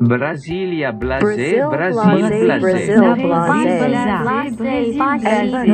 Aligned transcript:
Brasília, 0.00 0.92
Blasé, 0.92 1.60
Brasil, 1.68 1.68
Blasé, 1.68 2.46
Blasé. 2.46 2.94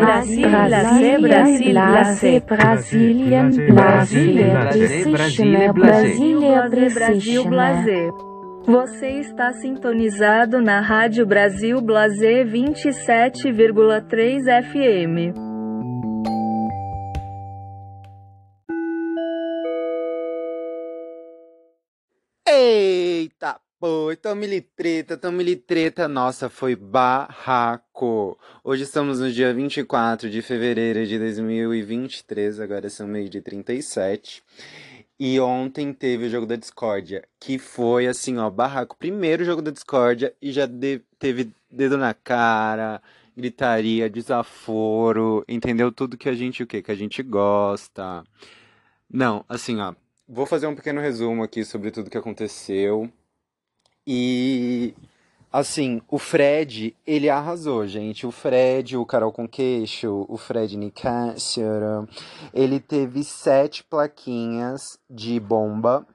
Blasé, 0.02 1.18
Brasília, 1.20 1.22
Blasé, 1.78 2.40
Brasília, 2.40 3.44
Brasília, 3.70 5.72
Brasília, 5.72 6.68
Brasil 6.92 7.44
Blazer. 7.44 8.10
Você 8.66 9.06
está 9.20 9.52
sintonizado 9.52 10.60
na 10.60 10.80
Rádio 10.80 11.24
Brasil 11.24 11.80
Blazer 11.80 12.44
27,3 12.46 14.48
FM. 14.64 15.32
Eita, 22.48 22.95
pô, 23.86 24.10
tamo 24.20 24.42
treta, 24.74 25.16
tamo 25.16 25.40
treta. 25.58 26.08
Nossa, 26.08 26.48
foi 26.50 26.74
barraco. 26.74 28.36
Hoje 28.64 28.82
estamos 28.82 29.20
no 29.20 29.30
dia 29.30 29.54
24 29.54 30.28
de 30.28 30.42
fevereiro 30.42 31.06
de 31.06 31.16
2023, 31.16 32.58
agora 32.58 32.90
são 32.90 33.06
meio 33.06 33.28
de 33.28 33.40
37. 33.40 34.42
E 35.20 35.38
ontem 35.38 35.92
teve 35.92 36.24
o 36.26 36.28
jogo 36.28 36.46
da 36.46 36.56
discórdia, 36.56 37.22
que 37.38 37.60
foi 37.60 38.08
assim, 38.08 38.38
ó, 38.38 38.50
barraco. 38.50 38.96
Primeiro 38.96 39.44
jogo 39.44 39.62
da 39.62 39.70
discórdia 39.70 40.34
e 40.42 40.50
já 40.50 40.66
de- 40.66 41.00
teve 41.16 41.52
dedo 41.70 41.96
na 41.96 42.12
cara, 42.12 43.00
gritaria, 43.36 44.10
desaforo, 44.10 45.44
entendeu? 45.46 45.92
Tudo 45.92 46.18
que 46.18 46.28
a 46.28 46.34
gente, 46.34 46.60
o 46.60 46.66
quê? 46.66 46.82
Que 46.82 46.90
a 46.90 46.96
gente 46.96 47.22
gosta. 47.22 48.24
Não, 49.08 49.44
assim, 49.48 49.80
ó, 49.80 49.94
vou 50.28 50.44
fazer 50.44 50.66
um 50.66 50.74
pequeno 50.74 51.00
resumo 51.00 51.44
aqui 51.44 51.64
sobre 51.64 51.92
tudo 51.92 52.10
que 52.10 52.18
aconteceu. 52.18 53.08
E 54.06 54.94
assim, 55.52 56.00
o 56.08 56.18
Fred, 56.18 56.94
ele 57.06 57.28
arrasou, 57.28 57.86
gente. 57.86 58.26
O 58.26 58.30
Fred, 58.30 58.96
o 58.96 59.06
Carol 59.06 59.32
com 59.32 59.48
queixo, 59.48 60.26
o 60.28 60.36
Fred 60.36 60.76
Nicásio, 60.76 61.64
ele 62.52 62.78
teve 62.78 63.24
sete 63.24 63.82
plaquinhas 63.82 64.98
de 65.08 65.40
bomba. 65.40 66.06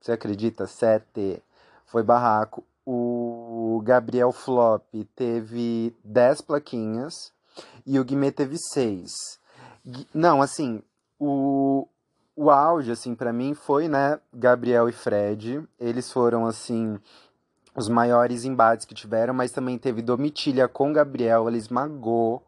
Você 0.00 0.12
acredita? 0.12 0.66
Sete. 0.66 1.42
Foi 1.84 2.02
barraco. 2.02 2.64
O 2.84 3.80
Gabriel 3.84 4.32
Flop 4.32 4.84
teve 5.14 5.94
dez 6.04 6.40
plaquinhas 6.40 7.32
e 7.84 7.98
o 7.98 8.04
Guimê 8.04 8.30
teve 8.30 8.56
seis. 8.58 9.12
Não, 10.14 10.40
assim, 10.40 10.82
o, 11.18 11.86
o 12.36 12.50
auge, 12.50 12.92
assim, 12.92 13.14
pra 13.14 13.32
mim 13.32 13.54
foi, 13.54 13.88
né, 13.88 14.20
Gabriel 14.32 14.88
e 14.88 14.92
Fred. 14.92 15.66
Eles 15.80 16.12
foram, 16.12 16.46
assim, 16.46 16.98
os 17.74 17.88
maiores 17.88 18.44
embates 18.44 18.84
que 18.84 18.94
tiveram, 18.94 19.32
mas 19.32 19.50
também 19.50 19.78
teve 19.78 20.02
Domitilha 20.02 20.68
com 20.68 20.92
Gabriel, 20.92 21.48
ela 21.48 21.56
esmagou, 21.56 22.42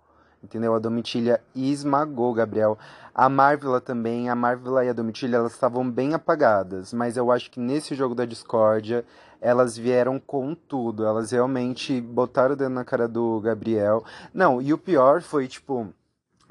entendeu? 0.44 0.74
A 0.74 0.78
Domitilha 0.78 1.40
esmagou 1.54 2.34
Gabriel. 2.34 2.78
A 3.14 3.30
Marvela 3.30 3.80
também, 3.80 4.28
a 4.28 4.34
Marvela 4.34 4.84
e 4.84 4.90
a 4.90 4.92
Domitilha, 4.92 5.36
elas 5.36 5.52
estavam 5.52 5.90
bem 5.90 6.12
apagadas, 6.12 6.92
mas 6.92 7.16
eu 7.16 7.32
acho 7.32 7.50
que 7.50 7.58
nesse 7.58 7.94
jogo 7.94 8.14
da 8.14 8.26
discórdia, 8.26 9.04
elas 9.40 9.76
vieram 9.76 10.20
com 10.20 10.54
tudo, 10.54 11.06
elas 11.06 11.30
realmente 11.30 12.00
botaram 12.00 12.52
o 12.52 12.56
dedo 12.56 12.70
na 12.70 12.84
cara 12.84 13.08
do 13.08 13.40
Gabriel. 13.40 14.04
Não, 14.34 14.60
e 14.60 14.72
o 14.72 14.78
pior 14.78 15.22
foi, 15.22 15.48
tipo, 15.48 15.88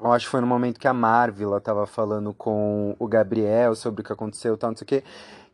eu 0.00 0.12
acho 0.12 0.26
que 0.26 0.30
foi 0.30 0.40
no 0.40 0.46
momento 0.46 0.78
que 0.78 0.88
a 0.88 0.94
Marvela 0.94 1.60
tava 1.60 1.86
falando 1.86 2.32
com 2.32 2.94
o 2.98 3.06
Gabriel 3.08 3.74
sobre 3.74 4.00
o 4.00 4.04
que 4.04 4.12
aconteceu 4.12 4.54
e 4.54 4.56
tal, 4.56 4.70
não 4.70 4.76
sei 4.76 4.84
o 4.84 4.88
quê. 4.88 5.04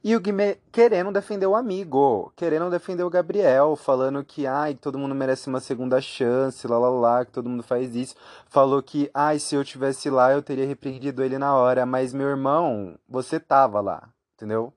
E 0.06 0.14
o 0.14 0.20
Guimê 0.20 0.59
querendo 0.70 1.11
defender 1.11 1.47
o 1.47 1.56
amigo, 1.56 2.31
querendo 2.37 2.69
defender 2.69 3.03
o 3.05 3.09
Gabriel, 3.09 3.75
falando 3.75 4.22
que, 4.22 4.47
ai, 4.47 4.75
todo 4.75 4.99
mundo 4.99 5.15
merece 5.15 5.49
uma 5.49 5.60
segunda 5.60 5.99
chance, 5.99 6.69
lá, 6.69 6.77
lá, 6.77 6.91
lá, 6.91 7.25
que 7.25 7.33
todo 7.33 7.49
mundo 7.49 7.62
faz 7.62 7.97
isso. 7.97 8.15
Falou 8.47 8.83
que, 8.83 9.10
ai, 9.15 9.38
se 9.38 9.54
eu 9.54 9.65
tivesse 9.65 10.10
lá, 10.10 10.31
eu 10.31 10.43
teria 10.43 10.66
repreendido 10.66 11.22
ele 11.25 11.38
na 11.38 11.54
hora. 11.54 11.87
Mas, 11.87 12.12
meu 12.12 12.28
irmão, 12.28 12.99
você 13.09 13.41
tava 13.41 13.81
lá, 13.81 14.10
entendeu? 14.34 14.75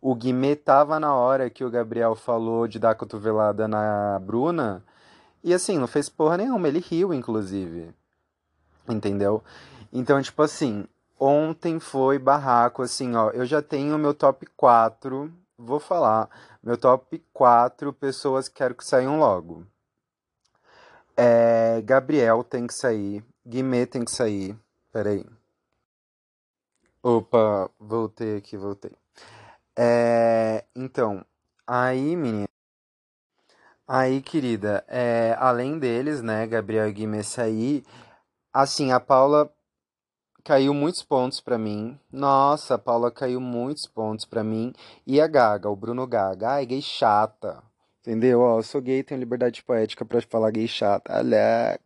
O 0.00 0.12
Guimê 0.12 0.56
tava 0.56 0.98
na 0.98 1.14
hora 1.14 1.48
que 1.48 1.64
o 1.64 1.70
Gabriel 1.70 2.16
falou 2.16 2.66
de 2.66 2.80
dar 2.80 2.96
cotovelada 2.96 3.68
na 3.68 4.18
Bruna. 4.18 4.84
E 5.44 5.54
assim, 5.54 5.78
não 5.78 5.86
fez 5.86 6.08
porra 6.08 6.36
nenhuma, 6.36 6.66
ele 6.66 6.80
riu, 6.80 7.14
inclusive. 7.14 7.94
Entendeu? 8.88 9.42
Então, 9.92 10.20
tipo 10.20 10.42
assim, 10.42 10.86
ontem 11.18 11.78
foi 11.80 12.18
barraco, 12.18 12.82
assim, 12.82 13.14
ó. 13.14 13.30
Eu 13.30 13.46
já 13.46 13.62
tenho 13.62 13.98
meu 13.98 14.12
top 14.14 14.46
4, 14.56 15.32
vou 15.56 15.80
falar. 15.80 16.28
Meu 16.62 16.76
top 16.76 17.22
4 17.32 17.92
pessoas 17.92 18.48
que 18.48 18.56
quero 18.56 18.74
que 18.74 18.84
saiam 18.84 19.18
logo. 19.18 19.66
É, 21.16 21.80
Gabriel 21.82 22.42
tem 22.42 22.66
que 22.66 22.74
sair. 22.74 23.24
Guimê 23.46 23.86
tem 23.86 24.04
que 24.04 24.10
sair. 24.10 24.58
Peraí. 24.92 25.24
Opa, 27.02 27.70
voltei 27.78 28.38
aqui, 28.38 28.56
voltei. 28.56 28.92
É, 29.76 30.64
então, 30.74 31.24
aí, 31.66 32.16
menina. 32.16 32.48
Aí, 33.86 34.22
querida, 34.22 34.82
é, 34.88 35.36
além 35.38 35.78
deles, 35.78 36.22
né, 36.22 36.46
Gabriel 36.46 36.88
e 36.88 36.92
Guimê 36.92 37.22
sair, 37.22 37.84
assim, 38.54 38.92
a 38.92 39.00
Paula 39.00 39.52
caiu 40.44 40.72
muitos 40.72 41.02
pontos 41.02 41.40
pra 41.40 41.58
mim. 41.58 41.98
Nossa, 42.12 42.74
a 42.74 42.78
Paula 42.78 43.10
caiu 43.10 43.40
muitos 43.40 43.86
pontos 43.86 44.24
pra 44.24 44.44
mim. 44.44 44.72
E 45.06 45.20
a 45.20 45.26
Gaga, 45.26 45.68
o 45.68 45.76
Bruno 45.76 46.06
Gaga. 46.06 46.52
Ai, 46.52 46.66
gay 46.66 46.80
chata. 46.80 47.62
Entendeu? 48.00 48.40
Ó, 48.40 48.58
eu 48.58 48.62
sou 48.62 48.80
gay, 48.80 49.02
tenho 49.02 49.18
liberdade 49.18 49.62
poética 49.62 50.04
pra 50.04 50.20
falar 50.22 50.50
gay 50.52 50.68
chata. 50.68 51.12
Olha. 51.18 51.80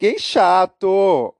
Gay 0.00 0.18
chato! 0.18 1.34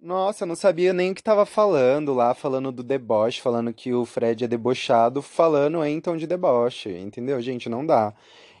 Nossa, 0.00 0.44
eu 0.44 0.48
não 0.48 0.54
sabia 0.54 0.92
nem 0.92 1.10
o 1.10 1.14
que 1.14 1.22
tava 1.22 1.44
falando 1.46 2.14
lá, 2.14 2.34
falando 2.34 2.70
do 2.70 2.82
deboche, 2.82 3.40
falando 3.40 3.72
que 3.72 3.92
o 3.92 4.04
Fred 4.04 4.44
é 4.44 4.48
debochado, 4.48 5.22
falando 5.22 5.84
em 5.84 6.00
tom 6.00 6.16
de 6.16 6.26
deboche, 6.26 6.90
entendeu? 6.98 7.40
Gente, 7.40 7.68
não 7.68 7.84
dá. 7.84 8.14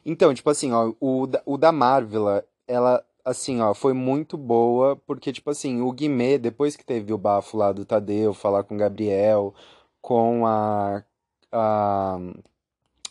Então, 0.04 0.34
tipo 0.34 0.48
assim, 0.50 0.72
ó, 0.72 0.92
o, 1.00 1.28
o 1.44 1.56
da 1.56 1.70
Marvela, 1.72 2.44
ela, 2.66 3.04
assim, 3.26 3.60
ó, 3.60 3.74
foi 3.74 3.92
muito 3.92 4.38
boa, 4.38 4.96
porque, 4.96 5.32
tipo 5.32 5.50
assim, 5.50 5.80
o 5.80 5.90
Guimê, 5.90 6.38
depois 6.38 6.76
que 6.76 6.84
teve 6.84 7.12
o 7.12 7.18
bafo 7.18 7.56
lá 7.56 7.72
do 7.72 7.84
Tadeu, 7.84 8.32
falar 8.32 8.62
com 8.62 8.76
o 8.76 8.78
Gabriel, 8.78 9.52
com 10.00 10.46
a, 10.46 11.02
a 11.50 12.18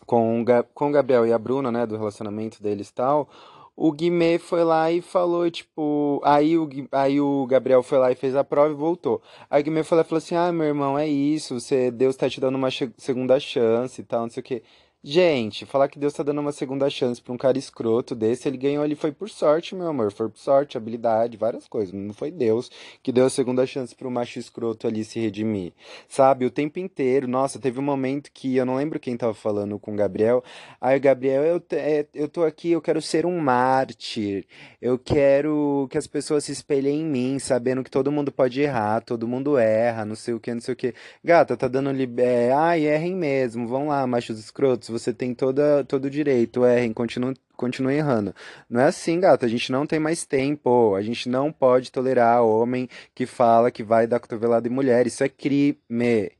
com 0.05 0.41
o, 0.41 0.45
com 0.73 0.89
o 0.89 0.91
Gabriel 0.91 1.27
e 1.27 1.33
a 1.33 1.37
Bruna, 1.39 1.71
né, 1.71 1.85
do 1.85 1.97
relacionamento 1.97 2.61
deles 2.63 2.89
e 2.89 2.93
tal, 2.93 3.29
o 3.75 3.91
Guimê 3.91 4.39
foi 4.39 4.63
lá 4.63 4.91
e 4.91 5.01
falou, 5.01 5.49
tipo, 5.51 6.21
aí 6.23 6.57
o, 6.57 6.69
aí 6.91 7.19
o 7.19 7.45
Gabriel 7.47 7.83
foi 7.83 7.97
lá 7.97 8.11
e 8.11 8.15
fez 8.15 8.35
a 8.35 8.43
prova 8.43 8.71
e 8.71 8.75
voltou. 8.75 9.21
Aí 9.49 9.61
o 9.61 9.65
Guimê 9.65 9.83
foi 9.83 9.97
lá 9.97 10.03
e 10.03 10.07
falou 10.07 10.19
assim, 10.19 10.35
ah, 10.35 10.51
meu 10.51 10.67
irmão, 10.67 10.97
é 10.97 11.07
isso, 11.07 11.59
você, 11.59 11.91
Deus 11.91 12.15
tá 12.15 12.29
te 12.29 12.39
dando 12.39 12.55
uma 12.55 12.69
segunda 12.97 13.39
chance 13.39 13.99
e 14.01 14.03
tal, 14.05 14.21
não 14.21 14.29
sei 14.29 14.41
o 14.41 14.43
quê. 14.43 14.63
Gente, 15.07 15.67
falar 15.67 15.87
que 15.87 15.99
Deus 15.99 16.13
tá 16.13 16.23
dando 16.23 16.41
uma 16.41 16.51
segunda 16.51 16.89
chance 16.89 17.21
pra 17.21 17.31
um 17.31 17.37
cara 17.37 17.59
escroto 17.59 18.15
desse, 18.15 18.47
ele 18.47 18.57
ganhou 18.57 18.83
ali 18.83 18.95
foi 18.95 19.11
por 19.11 19.29
sorte, 19.29 19.75
meu 19.75 19.87
amor, 19.87 20.11
foi 20.11 20.27
por 20.27 20.39
sorte, 20.39 20.77
habilidade, 20.77 21.37
várias 21.37 21.67
coisas, 21.67 21.93
não 21.93 22.11
foi 22.11 22.31
Deus 22.31 22.71
que 23.03 23.11
deu 23.11 23.27
a 23.27 23.29
segunda 23.29 23.67
chance 23.67 23.93
pro 23.93 24.09
macho 24.09 24.39
escroto 24.39 24.87
ali 24.87 25.03
se 25.03 25.19
redimir, 25.19 25.73
sabe? 26.09 26.43
O 26.43 26.49
tempo 26.49 26.79
inteiro, 26.79 27.27
nossa, 27.27 27.59
teve 27.59 27.79
um 27.79 27.83
momento 27.83 28.31
que 28.33 28.55
eu 28.55 28.65
não 28.65 28.77
lembro 28.77 28.99
quem 28.99 29.15
tava 29.15 29.35
falando 29.35 29.77
com 29.77 29.93
o 29.93 29.95
Gabriel, 29.95 30.43
Aí, 30.85 30.99
Gabriel, 30.99 31.43
eu, 31.43 31.63
é, 31.71 32.05
eu 32.13 32.27
tô 32.27 32.43
aqui, 32.43 32.71
eu 32.71 32.79
quero 32.79 33.01
ser 33.01 33.25
um 33.25 33.39
mártir. 33.39 34.45
Eu 34.79 34.99
quero 34.99 35.87
que 35.89 35.97
as 35.97 36.05
pessoas 36.05 36.43
se 36.43 36.51
espelhem 36.51 37.01
em 37.01 37.05
mim, 37.05 37.39
sabendo 37.39 37.83
que 37.83 37.89
todo 37.89 38.11
mundo 38.11 38.31
pode 38.31 38.61
errar, 38.61 39.01
todo 39.01 39.27
mundo 39.27 39.57
erra, 39.57 40.05
não 40.05 40.13
sei 40.15 40.35
o 40.35 40.39
que, 40.39 40.53
não 40.53 40.61
sei 40.61 40.73
o 40.73 40.77
que. 40.77 40.93
Gata, 41.23 41.57
tá 41.57 41.67
dando 41.67 41.91
lib... 41.91 42.19
é, 42.19 42.51
ai, 42.53 42.85
errem 42.85 43.15
mesmo, 43.15 43.67
vão 43.67 43.87
lá, 43.87 44.05
machos 44.05 44.37
escrotos, 44.37 44.89
você 44.97 45.13
tem 45.13 45.33
toda, 45.33 45.83
todo 45.83 46.05
o 46.05 46.09
direito, 46.09 46.65
errem, 46.65 46.93
continuem, 46.93 47.35
continuem 47.55 47.97
errando. 47.97 48.33
Não 48.69 48.81
é 48.81 48.85
assim, 48.85 49.19
gata, 49.19 49.45
a 49.45 49.49
gente 49.49 49.71
não 49.71 49.85
tem 49.85 49.99
mais 49.99 50.25
tempo, 50.25 50.95
a 50.95 51.01
gente 51.01 51.29
não 51.29 51.51
pode 51.51 51.91
tolerar 51.91 52.43
homem 52.43 52.87
que 53.13 53.25
fala 53.25 53.71
que 53.71 53.83
vai 53.83 54.07
dar 54.07 54.19
cotovelada 54.19 54.67
em 54.67 54.71
mulher, 54.71 55.07
isso 55.07 55.23
é 55.23 55.29
crime, 55.29 56.31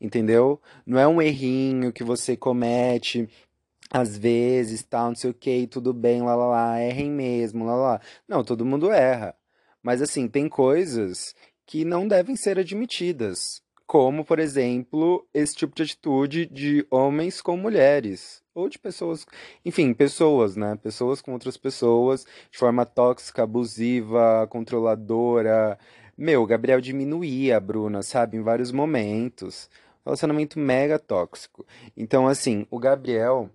entendeu? 0.00 0.60
Não 0.86 0.98
é 0.98 1.06
um 1.06 1.20
errinho 1.20 1.92
que 1.92 2.04
você 2.04 2.36
comete 2.36 3.28
às 3.90 4.16
vezes, 4.16 4.82
tal, 4.84 5.08
não 5.08 5.16
sei 5.16 5.30
o 5.30 5.34
que, 5.34 5.66
tudo 5.66 5.92
bem, 5.92 6.22
lá, 6.22 6.34
lá, 6.36 6.46
lá, 6.46 6.80
errem 6.80 7.10
mesmo, 7.10 7.64
lá, 7.64 7.74
lá. 7.74 8.00
Não, 8.28 8.44
todo 8.44 8.64
mundo 8.64 8.92
erra. 8.92 9.34
Mas, 9.82 10.00
assim, 10.00 10.28
tem 10.28 10.48
coisas 10.48 11.34
que 11.66 11.84
não 11.84 12.06
devem 12.06 12.36
ser 12.36 12.58
admitidas. 12.58 13.62
Como, 13.90 14.24
por 14.24 14.38
exemplo, 14.38 15.26
esse 15.34 15.56
tipo 15.56 15.74
de 15.74 15.82
atitude 15.82 16.46
de 16.46 16.86
homens 16.92 17.42
com 17.42 17.56
mulheres. 17.56 18.40
Ou 18.54 18.68
de 18.68 18.78
pessoas, 18.78 19.26
enfim, 19.64 19.92
pessoas, 19.92 20.54
né? 20.54 20.76
Pessoas 20.80 21.20
com 21.20 21.32
outras 21.32 21.56
pessoas, 21.56 22.24
de 22.52 22.56
forma 22.56 22.86
tóxica, 22.86 23.42
abusiva, 23.42 24.46
controladora. 24.48 25.76
Meu, 26.16 26.40
o 26.44 26.46
Gabriel 26.46 26.80
diminuía 26.80 27.56
a 27.56 27.60
Bruna, 27.60 28.00
sabe? 28.00 28.36
Em 28.36 28.42
vários 28.42 28.70
momentos. 28.70 29.68
Relacionamento 30.06 30.56
mega 30.56 30.96
tóxico. 30.96 31.66
Então, 31.96 32.28
assim, 32.28 32.68
o 32.70 32.78
Gabriel. 32.78 33.50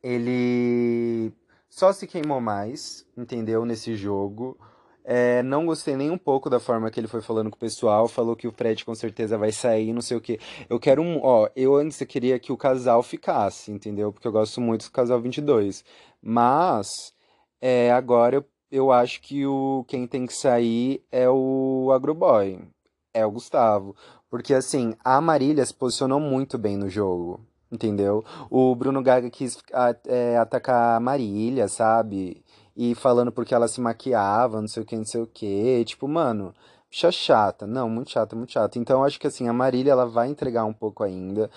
ele 0.00 1.32
só 1.68 1.92
se 1.92 2.06
queimou 2.06 2.40
mais, 2.40 3.04
entendeu? 3.16 3.64
Nesse 3.64 3.96
jogo. 3.96 4.56
É, 5.10 5.42
não 5.42 5.64
gostei 5.64 5.96
nem 5.96 6.10
um 6.10 6.18
pouco 6.18 6.50
da 6.50 6.60
forma 6.60 6.90
que 6.90 7.00
ele 7.00 7.06
foi 7.06 7.22
falando 7.22 7.48
com 7.48 7.56
o 7.56 7.58
pessoal. 7.58 8.06
Falou 8.08 8.36
que 8.36 8.46
o 8.46 8.52
Fred 8.52 8.84
com 8.84 8.94
certeza 8.94 9.38
vai 9.38 9.50
sair, 9.50 9.90
não 9.94 10.02
sei 10.02 10.18
o 10.18 10.20
que. 10.20 10.38
Eu 10.68 10.78
quero 10.78 11.00
um. 11.00 11.18
Ó, 11.22 11.48
eu 11.56 11.76
antes 11.76 11.96
queria 12.06 12.38
que 12.38 12.52
o 12.52 12.58
casal 12.58 13.02
ficasse, 13.02 13.72
entendeu? 13.72 14.12
Porque 14.12 14.28
eu 14.28 14.32
gosto 14.32 14.60
muito 14.60 14.84
do 14.84 14.90
casal 14.90 15.18
22. 15.18 15.82
Mas, 16.20 17.14
é, 17.58 17.90
agora 17.90 18.36
eu, 18.36 18.44
eu 18.70 18.92
acho 18.92 19.22
que 19.22 19.46
o 19.46 19.82
quem 19.88 20.06
tem 20.06 20.26
que 20.26 20.34
sair 20.34 21.02
é 21.10 21.26
o 21.26 21.90
Agroboy. 21.90 22.60
É 23.14 23.24
o 23.24 23.30
Gustavo. 23.30 23.96
Porque, 24.28 24.52
assim, 24.52 24.94
a 25.02 25.22
Marília 25.22 25.64
se 25.64 25.72
posicionou 25.72 26.20
muito 26.20 26.58
bem 26.58 26.76
no 26.76 26.90
jogo. 26.90 27.40
Entendeu? 27.72 28.22
O 28.50 28.74
Bruno 28.74 29.02
Gaga 29.02 29.30
quis 29.30 29.56
é, 30.06 30.36
atacar 30.36 30.96
a 30.96 31.00
Marília, 31.00 31.66
sabe? 31.66 32.44
E 32.78 32.94
falando 32.94 33.32
porque 33.32 33.52
ela 33.52 33.66
se 33.66 33.80
maquiava, 33.80 34.60
não 34.60 34.68
sei 34.68 34.84
o 34.84 34.86
que, 34.86 34.96
não 34.96 35.04
sei 35.04 35.20
o 35.20 35.26
que. 35.26 35.84
Tipo, 35.84 36.06
mano, 36.06 36.54
bicha 36.88 37.10
chata. 37.10 37.66
Não, 37.66 37.90
muito 37.90 38.12
chata, 38.12 38.36
muito 38.36 38.52
chata. 38.52 38.78
Então, 38.78 39.02
acho 39.02 39.18
que 39.18 39.26
assim, 39.26 39.48
a 39.48 39.52
Marília, 39.52 39.90
ela 39.90 40.06
vai 40.06 40.28
entregar 40.28 40.64
um 40.64 40.72
pouco 40.72 41.02
ainda. 41.02 41.50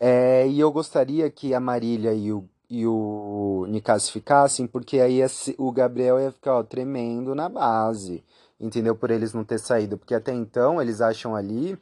É, 0.00 0.48
e 0.48 0.58
eu 0.58 0.72
gostaria 0.72 1.30
que 1.30 1.54
a 1.54 1.60
Marília 1.60 2.12
e 2.12 2.32
o, 2.32 2.44
e 2.68 2.84
o 2.84 3.66
Nicasso 3.68 4.10
ficassem, 4.10 4.66
porque 4.66 4.98
aí 4.98 5.20
o 5.58 5.70
Gabriel 5.70 6.18
ia 6.18 6.32
ficar, 6.32 6.56
ó, 6.58 6.62
tremendo 6.64 7.36
na 7.36 7.48
base. 7.48 8.24
Entendeu? 8.60 8.96
Por 8.96 9.12
eles 9.12 9.32
não 9.32 9.44
ter 9.44 9.60
saído. 9.60 9.96
Porque 9.96 10.14
até 10.14 10.32
então, 10.34 10.82
eles 10.82 11.00
acham 11.00 11.36
ali 11.36 11.78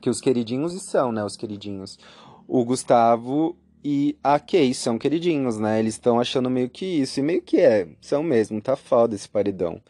que 0.00 0.10
os 0.10 0.20
queridinhos 0.20 0.72
são, 0.82 1.12
né? 1.12 1.24
Os 1.24 1.36
queridinhos 1.36 1.98
o 2.48 2.64
Gustavo 2.64 3.54
e 3.84 4.16
a 4.22 4.38
Kay 4.38 4.74
são 4.74 4.98
queridinhos, 4.98 5.58
né? 5.58 5.78
Eles 5.78 5.94
estão 5.94 6.20
achando 6.20 6.50
meio 6.50 6.68
que 6.68 6.84
isso, 6.84 7.20
e 7.20 7.22
meio 7.22 7.42
que 7.42 7.58
é, 7.58 7.88
são 8.00 8.22
mesmo, 8.22 8.60
tá 8.60 8.76
foda 8.76 9.14
esse 9.14 9.28
paredão. 9.28 9.80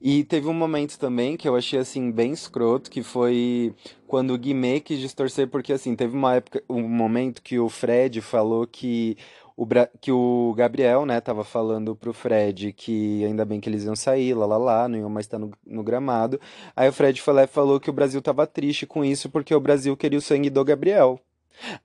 E 0.00 0.24
teve 0.24 0.46
um 0.48 0.54
momento 0.54 0.98
também 0.98 1.36
que 1.36 1.48
eu 1.48 1.56
achei, 1.56 1.78
assim, 1.78 2.10
bem 2.10 2.32
escroto, 2.32 2.90
que 2.90 3.02
foi 3.02 3.74
quando 4.06 4.32
o 4.32 4.38
Guimê 4.38 4.80
quis 4.80 5.00
distorcer, 5.00 5.48
porque, 5.48 5.72
assim, 5.72 5.96
teve 5.96 6.16
uma 6.16 6.36
época, 6.36 6.62
um 6.68 6.82
momento 6.88 7.42
que 7.42 7.58
o 7.58 7.68
Fred 7.68 8.20
falou 8.20 8.66
que 8.66 9.16
o, 9.56 9.66
que 10.00 10.12
o 10.12 10.54
Gabriel, 10.56 11.04
né, 11.04 11.20
tava 11.20 11.42
falando 11.42 11.96
pro 11.96 12.12
Fred 12.12 12.72
que 12.72 13.24
ainda 13.24 13.44
bem 13.44 13.60
que 13.60 13.68
eles 13.68 13.84
iam 13.84 13.96
sair, 13.96 14.32
lá, 14.34 14.46
lá, 14.46 14.56
lá, 14.56 14.88
não 14.88 14.98
iam 14.98 15.10
mais 15.10 15.26
estar 15.26 15.38
no, 15.38 15.50
no 15.66 15.82
gramado. 15.82 16.40
Aí 16.76 16.88
o 16.88 16.92
Fred 16.92 17.20
falou, 17.20 17.48
falou 17.48 17.80
que 17.80 17.90
o 17.90 17.92
Brasil 17.92 18.22
tava 18.22 18.46
triste 18.46 18.86
com 18.86 19.04
isso, 19.04 19.28
porque 19.28 19.52
o 19.54 19.60
Brasil 19.60 19.96
queria 19.96 20.18
o 20.18 20.22
sangue 20.22 20.48
do 20.48 20.64
Gabriel. 20.64 21.20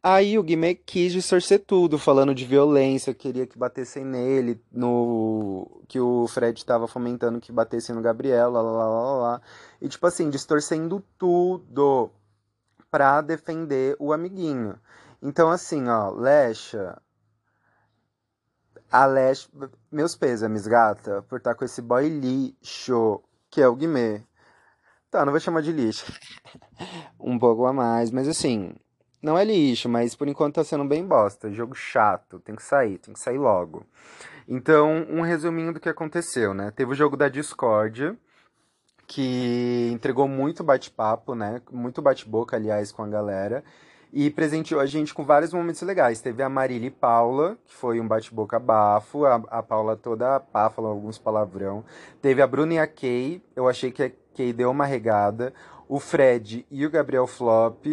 Aí 0.02 0.38
o 0.38 0.44
Guimê 0.44 0.76
quis 0.76 1.14
distorcer 1.14 1.64
tudo, 1.66 1.98
falando 1.98 2.34
de 2.36 2.46
violência, 2.46 3.14
queria 3.14 3.48
que 3.48 3.58
batessem 3.58 4.06
nele, 4.06 4.62
no 4.72 5.82
que 5.88 6.00
o 6.00 6.28
Fred 6.28 6.58
estava 6.58 6.88
fomentando 6.88 7.42
que 7.42 7.52
batessem 7.52 7.96
no 7.96 8.02
Gabriel, 8.02 8.52
lá, 8.52 8.62
lá, 8.62 8.88
lá, 8.88 9.14
lá. 9.18 9.42
E 9.82 9.90
tipo 9.90 10.06
assim, 10.06 10.30
distorcendo 10.30 11.04
tudo 11.18 12.12
pra 12.92 13.22
defender 13.22 13.96
o 14.00 14.14
amiguinho. 14.14 14.80
Então 15.22 15.50
assim, 15.50 15.88
ó, 15.88 16.12
Lecha, 16.12 17.02
a 18.92 19.06
Lecha, 19.06 19.50
meus 19.92 20.16
pêsames, 20.16 20.68
gata, 20.68 21.24
por 21.24 21.38
estar 21.40 21.56
com 21.56 21.66
esse 21.66 21.82
boy 21.82 22.08
lixo, 22.10 23.24
que 23.50 23.62
é 23.62 23.68
o 23.68 23.76
Guimê. 23.76 24.24
Tá, 25.10 25.26
não 25.26 25.32
vou 25.32 25.40
chamar 25.40 25.62
de 25.62 25.72
lixo. 25.72 26.12
um 27.20 27.40
pouco 27.40 27.66
a 27.66 27.74
mais, 27.74 28.12
mas 28.12 28.28
assim, 28.28 28.76
não 29.24 29.38
é 29.38 29.46
lixo, 29.46 29.88
mas 29.88 30.14
por 30.16 30.28
enquanto 30.28 30.56
tá 30.56 30.64
sendo 30.66 30.84
bem 30.84 31.08
bosta. 31.08 31.50
Jogo 31.50 31.74
chato, 31.74 32.40
tem 32.40 32.56
que 32.56 32.62
sair, 32.62 32.98
tem 32.98 33.14
que 33.14 33.20
sair 33.20 33.38
logo. 33.38 33.86
Então, 34.46 35.08
um 35.10 35.22
resuminho 35.22 35.74
do 35.74 35.80
que 35.80 35.88
aconteceu, 35.88 36.54
né? 36.54 36.72
Teve 36.76 36.92
o 36.92 36.96
jogo 36.96 37.16
da 37.16 37.30
Discord, 37.30 38.18
que 39.08 39.90
entregou 39.94 40.28
muito 40.28 40.62
bate-papo, 40.62 41.34
né? 41.36 41.62
Muito 41.72 42.02
bate-boca, 42.02 42.58
aliás, 42.58 42.92
com 42.92 43.02
a 43.02 43.08
galera. 43.08 43.64
E 44.12 44.30
presenteou 44.30 44.82
a 44.82 44.86
gente 44.86 45.14
com 45.14 45.24
vários 45.24 45.54
momentos 45.54 45.82
legais. 45.84 46.20
Teve 46.20 46.44
a 46.44 46.50
Marília 46.50 46.88
e 46.88 46.92
Paula, 46.92 47.58
que 47.66 47.74
foi 47.74 48.02
um 48.02 48.08
bate-boca 48.08 48.60
bafo. 48.60 49.26
A, 49.26 49.36
a 49.36 49.64
Paula 49.64 49.96
toda 49.96 50.40
pá, 50.42 50.70
falou 50.70 50.92
alguns 50.92 51.18
palavrão. 51.18 51.86
Teve 52.22 52.42
a 52.42 52.46
Bruna 52.46 52.74
e 52.74 52.80
a 52.80 52.86
Kay. 52.86 53.42
Eu 53.56 53.70
achei 53.70 53.90
que 53.90 54.04
a 54.04 54.12
Kay 54.36 54.52
deu 54.52 54.70
uma 54.70 54.86
regada. 54.86 55.54
O 55.88 56.00
Fred 56.00 56.66
e 56.70 56.86
o 56.86 56.92
Gabriel 56.92 57.26
Flop 57.26 57.86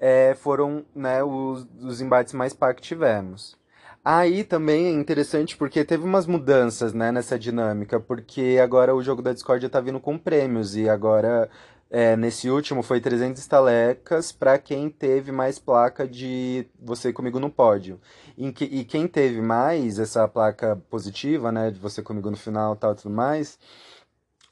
é, 0.00 0.34
foram 0.34 0.84
né, 0.94 1.22
os, 1.22 1.68
os 1.78 2.00
embates 2.00 2.32
mais 2.32 2.54
par 2.54 2.74
que 2.74 2.80
tivemos. 2.80 3.60
Aí 4.02 4.42
também 4.44 4.86
é 4.86 4.90
interessante 4.90 5.56
porque 5.58 5.84
teve 5.84 6.04
umas 6.04 6.26
mudanças 6.26 6.94
né, 6.94 7.12
nessa 7.12 7.38
dinâmica, 7.38 8.00
porque 8.00 8.58
agora 8.62 8.94
o 8.94 9.02
jogo 9.02 9.20
da 9.20 9.34
Discord 9.34 9.64
está 9.66 9.78
vindo 9.78 10.00
com 10.00 10.16
prêmios 10.16 10.74
e 10.74 10.88
agora 10.88 11.50
é, 11.90 12.16
nesse 12.16 12.48
último 12.48 12.82
foi 12.82 12.98
300 12.98 13.38
estalecas 13.38 14.32
para 14.32 14.58
quem 14.58 14.88
teve 14.88 15.30
mais 15.30 15.58
placa 15.58 16.08
de 16.08 16.66
Você 16.80 17.12
Comigo 17.12 17.38
no 17.38 17.50
Pódio. 17.50 18.00
E, 18.38 18.50
que, 18.52 18.64
e 18.64 18.84
quem 18.84 19.06
teve 19.06 19.42
mais 19.42 19.98
essa 19.98 20.26
placa 20.26 20.76
positiva, 20.88 21.52
né, 21.52 21.70
de 21.70 21.78
Você 21.78 22.02
Comigo 22.02 22.30
no 22.30 22.38
Final 22.38 22.76
tal 22.76 22.94
tudo 22.94 23.10
mais, 23.10 23.58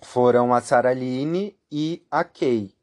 foram 0.02 0.52
a 0.52 0.60
Saraline 0.60 1.56
e 1.72 2.02
a 2.10 2.22
Kay. 2.22 2.77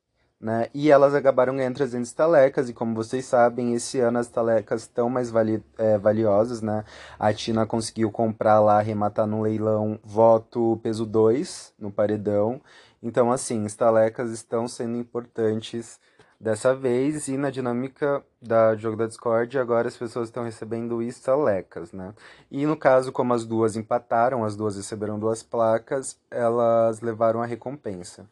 Né? 0.45 0.69
E 0.75 0.91
elas 0.91 1.15
acabaram 1.15 1.55
ganhando 1.55 1.73
300 1.73 2.07
estalecas, 2.07 2.69
e 2.69 2.73
como 2.73 2.93
vocês 2.93 3.25
sabem, 3.25 3.73
esse 3.73 3.99
ano 3.99 4.19
as 4.19 4.27
estalecas 4.27 4.83
estão 4.83 5.09
mais 5.09 5.31
vali 5.31 5.63
é, 5.75 5.97
valiosas, 5.97 6.61
né? 6.61 6.85
A 7.17 7.33
Tina 7.33 7.65
conseguiu 7.65 8.11
comprar 8.11 8.59
lá, 8.59 8.77
arrematar 8.77 9.25
no 9.25 9.41
leilão 9.41 9.99
voto 10.03 10.79
peso 10.83 11.03
2 11.03 11.73
no 11.79 11.91
paredão. 11.91 12.61
Então, 13.01 13.31
assim, 13.31 13.65
estalecas 13.65 14.29
estão 14.29 14.67
sendo 14.67 14.97
importantes 14.97 15.99
dessa 16.39 16.75
vez, 16.75 17.27
e 17.27 17.37
na 17.37 17.49
dinâmica 17.49 18.23
da 18.39 18.75
jogo 18.75 18.97
da 18.97 19.07
Discord, 19.07 19.57
agora 19.57 19.87
as 19.87 19.97
pessoas 19.97 20.27
estão 20.27 20.43
recebendo 20.43 21.01
estalecas, 21.01 21.91
né? 21.91 22.13
E 22.51 22.67
no 22.67 22.77
caso, 22.77 23.11
como 23.11 23.33
as 23.33 23.45
duas 23.47 23.75
empataram, 23.75 24.45
as 24.45 24.55
duas 24.55 24.75
receberam 24.75 25.17
duas 25.17 25.41
placas, 25.41 26.19
elas 26.29 27.01
levaram 27.01 27.41
a 27.41 27.47
recompensa. 27.47 28.29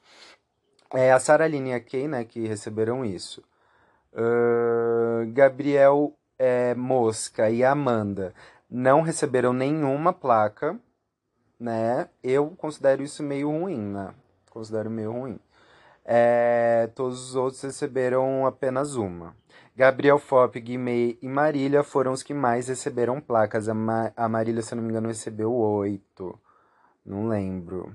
É 0.93 1.11
a 1.11 1.19
Sara 1.19 1.45
Aline 1.45 1.71
e 1.71 1.73
a 1.73 1.79
Kay, 1.79 2.07
né, 2.07 2.23
que 2.23 2.47
receberam 2.47 3.03
isso. 3.03 3.43
Uh, 4.13 5.31
Gabriel 5.33 6.13
é, 6.38 6.75
Mosca 6.75 7.50
e 7.50 7.63
Amanda 7.63 8.33
não 8.69 9.01
receberam 9.01 9.53
nenhuma 9.53 10.13
placa, 10.13 10.77
né? 11.59 12.09
Eu 12.23 12.50
considero 12.57 13.03
isso 13.03 13.23
meio 13.23 13.50
ruim, 13.50 13.79
né? 13.79 14.13
Considero 14.50 14.89
meio 14.89 15.12
ruim. 15.12 15.39
É, 16.05 16.89
todos 16.95 17.29
os 17.29 17.35
outros 17.35 17.62
receberam 17.62 18.45
apenas 18.45 18.95
uma. 18.95 19.35
Gabriel 19.75 20.19
Fop, 20.19 20.59
Guimê 20.59 21.17
e 21.21 21.27
Marília 21.27 21.83
foram 21.83 22.12
os 22.12 22.21
que 22.21 22.33
mais 22.33 22.67
receberam 22.67 23.21
placas. 23.21 23.69
A, 23.69 23.73
Ma 23.73 24.12
a 24.15 24.27
Marília, 24.27 24.62
se 24.62 24.75
não 24.75 24.83
me 24.83 24.89
engano, 24.89 25.07
recebeu 25.07 25.53
oito. 25.53 26.38
Não 27.05 27.27
lembro. 27.27 27.93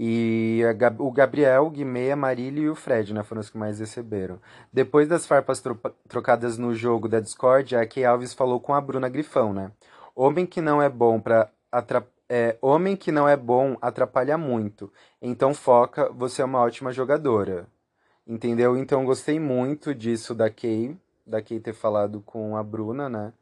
E 0.00 0.62
a, 0.64 1.02
o 1.02 1.10
Gabriel, 1.10 1.68
Guimê, 1.70 2.12
a 2.12 2.16
Marília 2.16 2.62
e 2.62 2.70
o 2.70 2.76
Fred, 2.76 3.12
né? 3.12 3.24
Foram 3.24 3.40
os 3.40 3.50
que 3.50 3.58
mais 3.58 3.80
receberam. 3.80 4.38
Depois 4.72 5.08
das 5.08 5.26
farpas 5.26 5.60
tro 5.60 5.76
trocadas 6.06 6.56
no 6.56 6.72
jogo 6.72 7.08
da 7.08 7.18
Discord, 7.18 7.74
a 7.74 7.84
Key 7.84 8.04
Alves 8.04 8.32
falou 8.32 8.60
com 8.60 8.72
a 8.72 8.80
Bruna 8.80 9.08
Grifão, 9.08 9.52
né? 9.52 9.72
Homem 10.14 10.46
que 10.46 10.60
não 10.60 10.80
é 10.80 10.88
bom 10.88 11.20
para 11.20 11.50
é, 12.28 12.56
homem 12.60 12.96
que 12.96 13.10
não 13.10 13.28
é 13.28 13.36
bom 13.36 13.76
atrapalha 13.82 14.38
muito. 14.38 14.92
Então 15.20 15.52
foca, 15.52 16.08
você 16.12 16.42
é 16.42 16.44
uma 16.44 16.60
ótima 16.60 16.92
jogadora. 16.92 17.66
Entendeu? 18.26 18.76
Então 18.76 19.04
gostei 19.04 19.40
muito 19.40 19.94
disso 19.94 20.34
da 20.34 20.48
Kay, 20.48 20.96
da 21.26 21.42
Kay 21.42 21.58
ter 21.58 21.72
falado 21.72 22.20
com 22.20 22.56
a 22.56 22.62
Bruna, 22.62 23.08
né? 23.08 23.32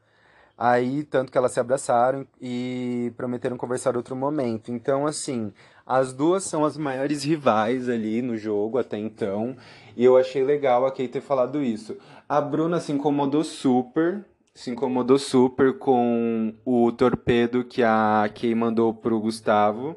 Aí, 0.59 1.05
tanto 1.05 1.31
que 1.31 1.37
elas 1.37 1.53
se 1.53 1.61
abraçaram 1.61 2.27
e 2.41 3.13
prometeram 3.17 3.57
conversar 3.59 3.97
outro 3.97 4.17
momento. 4.17 4.73
Então, 4.73 5.07
assim, 5.07 5.53
as 5.87 6.13
duas 6.15 6.45
são 6.45 6.65
as 6.65 6.79
maiores 6.79 7.23
rivais 7.23 7.89
ali 7.89 8.23
no 8.23 8.37
jogo 8.37 8.79
até 8.79 8.99
então. 8.99 9.55
E 9.97 10.05
eu 10.05 10.17
achei 10.17 10.43
legal 10.43 10.87
a 10.87 10.91
Kay 10.91 11.09
ter 11.09 11.21
falado 11.21 11.63
isso. 11.63 11.97
A 12.29 12.41
Bruna 12.41 12.81
se 12.81 12.91
incomodou 12.91 13.45
super. 13.45 14.25
Se 14.55 14.71
incomodou 14.71 15.19
super 15.19 15.77
com 15.79 16.55
o 16.65 16.91
torpedo 16.91 17.63
que 17.63 17.83
a 17.83 18.31
Kay 18.35 18.55
mandou 18.55 18.95
pro 18.95 19.21
Gustavo 19.21 19.95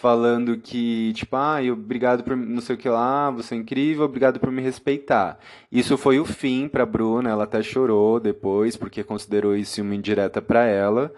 falando 0.00 0.56
que, 0.56 1.12
tipo, 1.12 1.36
ah, 1.36 1.58
obrigado 1.70 2.24
por 2.24 2.34
não 2.34 2.62
sei 2.62 2.74
o 2.74 2.78
que 2.78 2.88
lá, 2.88 3.30
você 3.30 3.54
é 3.54 3.58
incrível, 3.58 4.06
obrigado 4.06 4.40
por 4.40 4.50
me 4.50 4.62
respeitar. 4.62 5.38
Isso 5.70 5.98
foi 5.98 6.18
o 6.18 6.24
fim 6.24 6.68
pra 6.68 6.86
Bruna, 6.86 7.28
ela 7.28 7.44
até 7.44 7.62
chorou 7.62 8.18
depois, 8.18 8.78
porque 8.78 9.04
considerou 9.04 9.54
isso 9.54 9.82
uma 9.82 9.94
indireta 9.94 10.40
para 10.40 10.64
ela. 10.64 11.12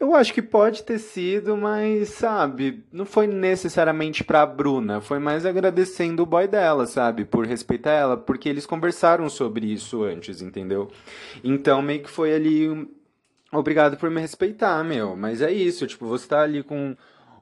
Eu 0.00 0.16
acho 0.16 0.34
que 0.34 0.42
pode 0.42 0.82
ter 0.82 0.98
sido, 0.98 1.56
mas, 1.56 2.08
sabe, 2.08 2.84
não 2.92 3.04
foi 3.04 3.28
necessariamente 3.28 4.24
pra 4.24 4.44
Bruna, 4.44 5.00
foi 5.00 5.20
mais 5.20 5.46
agradecendo 5.46 6.24
o 6.24 6.26
boy 6.26 6.48
dela, 6.48 6.86
sabe, 6.86 7.24
por 7.24 7.46
respeitar 7.46 7.92
ela, 7.92 8.16
porque 8.16 8.48
eles 8.48 8.66
conversaram 8.66 9.28
sobre 9.30 9.72
isso 9.72 10.02
antes, 10.02 10.42
entendeu? 10.42 10.90
Então, 11.44 11.80
meio 11.80 12.02
que 12.02 12.10
foi 12.10 12.34
ali 12.34 12.88
obrigado 13.52 13.96
por 13.96 14.10
me 14.10 14.20
respeitar, 14.20 14.82
meu. 14.82 15.14
Mas 15.14 15.40
é 15.40 15.52
isso, 15.52 15.86
tipo, 15.86 16.06
você 16.06 16.26
tá 16.26 16.42
ali 16.42 16.64
com 16.64 16.96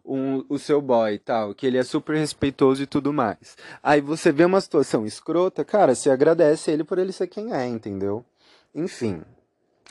um, 0.06 0.44
o 0.48 0.58
seu 0.58 0.80
boy 0.80 1.14
e 1.14 1.18
tal, 1.18 1.54
que 1.54 1.66
ele 1.66 1.78
é 1.78 1.82
super 1.82 2.16
respeitoso 2.16 2.82
e 2.82 2.86
tudo 2.86 3.12
mais. 3.12 3.56
Aí 3.82 4.00
você 4.00 4.30
vê 4.30 4.44
uma 4.44 4.60
situação 4.60 5.04
escrota, 5.04 5.64
cara, 5.64 5.94
você 5.94 6.10
agradece 6.10 6.70
ele 6.70 6.84
por 6.84 6.98
ele 6.98 7.12
ser 7.12 7.26
quem 7.26 7.52
é, 7.52 7.66
entendeu? 7.66 8.24
Enfim. 8.74 9.22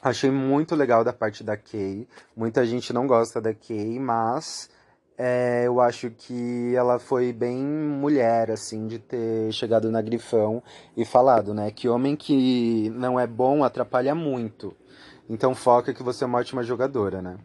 Achei 0.01 0.29
muito 0.29 0.75
legal 0.75 1.03
da 1.03 1.11
parte 1.11 1.43
da 1.43 1.57
Kay. 1.57 2.07
Muita 2.35 2.65
gente 2.65 2.93
não 2.93 3.07
gosta 3.07 3.41
da 3.41 3.53
Kay, 3.53 3.99
mas 3.99 4.69
é, 5.17 5.63
eu 5.65 5.79
acho 5.81 6.11
que 6.11 6.75
ela 6.75 6.99
foi 6.99 7.31
bem 7.33 7.57
mulher, 7.57 8.51
assim, 8.51 8.85
de 8.87 8.99
ter 8.99 9.51
chegado 9.51 9.89
na 9.89 10.01
Grifão 10.01 10.61
e 10.95 11.05
falado, 11.05 11.53
né? 11.53 11.71
Que 11.71 11.87
homem 11.87 12.15
que 12.15 12.89
não 12.91 13.19
é 13.19 13.25
bom 13.25 13.63
atrapalha 13.63 14.13
muito. 14.13 14.75
Então 15.29 15.55
foca 15.55 15.93
que 15.93 16.03
você 16.03 16.23
é 16.23 16.27
uma 16.27 16.37
ótima 16.37 16.61
jogadora, 16.61 17.21
né? 17.21 17.37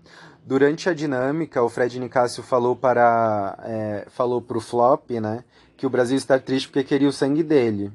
Durante 0.51 0.89
a 0.89 0.93
dinâmica, 0.93 1.63
o 1.63 1.69
Fred 1.69 2.01
Nicásio 2.01 2.43
falou 2.43 2.75
para 2.75 3.57
é, 3.63 4.07
falou 4.11 4.43
pro 4.43 4.61
Flop, 4.61 5.09
né, 5.13 5.45
que 5.77 5.87
o 5.87 5.89
Brasil 5.89 6.17
está 6.17 6.41
triste 6.41 6.67
porque 6.67 6.83
queria 6.83 7.09
o 7.09 7.13
sangue 7.13 7.45
dele. 7.45 7.93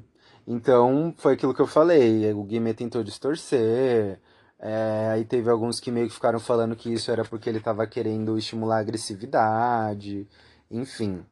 Então 0.48 1.14
foi 1.18 1.34
aquilo 1.34 1.52
que 1.52 1.60
eu 1.60 1.66
falei. 1.66 2.32
O 2.32 2.42
Guimê 2.42 2.72
tentou 2.72 3.04
distorcer. 3.04 4.18
É, 4.58 5.10
aí 5.12 5.22
teve 5.26 5.50
alguns 5.50 5.78
que 5.78 5.90
meio 5.90 6.08
que 6.08 6.14
ficaram 6.14 6.40
falando 6.40 6.74
que 6.74 6.90
isso 6.90 7.10
era 7.10 7.26
porque 7.26 7.46
ele 7.46 7.58
estava 7.58 7.86
querendo 7.86 8.38
estimular 8.38 8.78
a 8.78 8.80
agressividade, 8.80 10.26
enfim. 10.70 11.26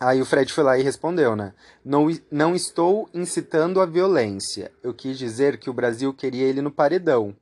Aí 0.00 0.22
o 0.22 0.24
Fred 0.24 0.50
foi 0.50 0.64
lá 0.64 0.78
e 0.78 0.82
respondeu, 0.82 1.36
né? 1.36 1.52
Não, 1.84 2.06
não 2.30 2.54
estou 2.54 3.10
incitando 3.12 3.78
a 3.78 3.84
violência. 3.84 4.72
Eu 4.82 4.94
quis 4.94 5.18
dizer 5.18 5.58
que 5.58 5.68
o 5.68 5.74
Brasil 5.74 6.14
queria 6.14 6.46
ele 6.46 6.62
no 6.62 6.70
paredão. 6.70 7.36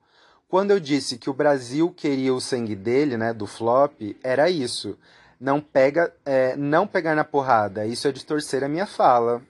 Quando 0.49 0.71
eu 0.71 0.79
disse 0.79 1.19
que 1.19 1.31
o 1.31 1.35
Brasil 1.35 1.91
queria 1.91 2.35
o 2.35 2.41
sangue 2.41 2.77
dele, 2.77 3.17
né, 3.17 3.33
do 3.33 3.47
flop, 3.47 4.01
era 4.23 4.49
isso. 4.49 4.97
Não 5.41 5.61
pega, 5.61 6.15
é, 6.25 6.55
não 6.57 6.87
pegar 6.87 7.15
na 7.15 7.25
porrada. 7.25 7.87
Isso 7.87 8.07
é 8.07 8.13
distorcer 8.13 8.63
a 8.63 8.69
minha 8.69 8.87
fala. 8.87 9.43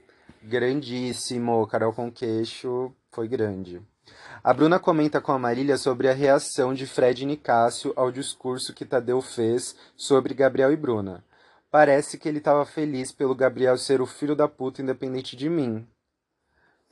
Grandíssimo, 0.43 1.67
Carol 1.67 1.93
com 1.93 2.11
queixo, 2.11 2.93
foi 3.11 3.29
grande. 3.29 3.83
A 4.43 4.53
Bruna 4.53 4.79
comenta 4.79 5.21
com 5.21 5.33
a 5.33 5.39
Marília 5.39 5.77
sobre 5.79 6.09
a 6.09 6.13
reação 6.13 6.75
de 6.75 6.87
Fred 6.87 7.23
e 7.23 7.27
Nicásio 7.27 7.93
ao 7.97 8.13
discurso 8.13 8.75
que 8.75 8.85
Tadeu 8.85 9.23
fez 9.23 9.75
sobre 9.97 10.35
Gabriel 10.35 10.73
e 10.73 10.77
Bruna. 10.77 11.25
Parece 11.71 12.19
que 12.19 12.29
ele 12.29 12.39
estava 12.39 12.65
feliz 12.65 13.11
pelo 13.11 13.35
Gabriel 13.35 13.77
ser 13.79 14.01
o 14.01 14.07
filho 14.07 14.37
da 14.37 14.47
puta 14.47 14.83
independente 14.83 15.35
de 15.35 15.49
mim. 15.49 15.87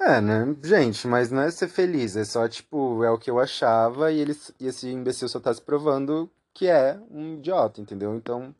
É, 0.05 0.21
né? 0.21 0.57
Gente, 0.65 1.07
mas 1.07 1.31
não 1.31 1.43
é 1.43 1.51
ser 1.51 1.69
feliz, 1.69 2.17
é 2.17 2.25
só, 2.25 2.49
tipo, 2.49 3.05
é 3.05 3.11
o 3.11 3.19
que 3.19 3.31
eu 3.31 3.39
achava 3.39 4.11
e, 4.11 4.19
ele, 4.19 4.37
e 4.59 4.67
esse 4.67 4.89
imbecil 4.91 5.29
só 5.29 5.39
tá 5.39 5.55
se 5.55 5.63
provando 5.63 6.29
que 6.53 6.67
é 6.67 6.99
um 7.09 7.35
idiota, 7.35 7.81
entendeu? 7.81 8.15
Então, 8.17 8.53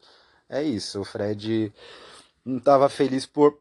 é 0.49 0.63
isso. 0.63 1.01
O 1.01 1.05
Fred 1.05 1.73
não 2.45 2.61
tava 2.61 2.89
feliz 2.89 3.27
por 3.27 3.59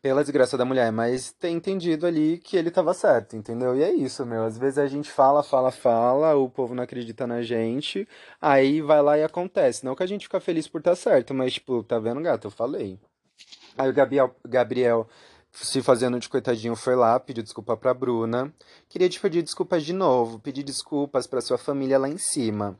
pela 0.00 0.22
desgraça 0.22 0.56
da 0.56 0.64
mulher, 0.64 0.92
mas 0.92 1.32
tem 1.32 1.56
entendido 1.56 2.06
ali 2.06 2.38
que 2.38 2.56
ele 2.56 2.70
tava 2.70 2.94
certo, 2.94 3.34
entendeu? 3.36 3.76
E 3.76 3.82
é 3.82 3.92
isso, 3.92 4.24
meu. 4.24 4.44
Às 4.44 4.56
vezes 4.56 4.78
a 4.78 4.86
gente 4.86 5.10
fala, 5.10 5.42
fala, 5.42 5.72
fala, 5.72 6.36
o 6.36 6.48
povo 6.48 6.74
não 6.74 6.84
acredita 6.84 7.26
na 7.26 7.42
gente, 7.42 8.06
aí 8.40 8.80
vai 8.80 9.02
lá 9.02 9.18
e 9.18 9.24
acontece. 9.24 9.84
Não 9.84 9.96
que 9.96 10.02
a 10.02 10.06
gente 10.06 10.26
fica 10.26 10.40
feliz 10.40 10.68
por 10.68 10.78
estar 10.78 10.92
tá 10.92 10.96
certo, 10.96 11.34
mas, 11.34 11.54
tipo, 11.54 11.82
tá 11.82 11.98
vendo, 11.98 12.20
gato? 12.20 12.46
Eu 12.46 12.50
falei. 12.50 12.98
Aí 13.76 13.88
o 13.88 13.92
Gabriel, 13.92 14.34
Gabriel 14.46 15.08
se 15.52 15.82
fazendo 15.82 16.18
de 16.18 16.28
coitadinho 16.28 16.76
foi 16.76 16.94
lá, 16.94 17.18
pediu 17.18 17.42
desculpa 17.42 17.76
pra 17.76 17.94
Bruna. 17.94 18.52
Queria 18.88 19.08
te 19.08 19.20
pedir 19.20 19.42
desculpas 19.42 19.82
de 19.84 19.92
novo, 19.92 20.38
pedir 20.38 20.62
desculpas 20.62 21.26
para 21.26 21.40
sua 21.40 21.58
família 21.58 21.98
lá 21.98 22.08
em 22.08 22.18
cima. 22.18 22.78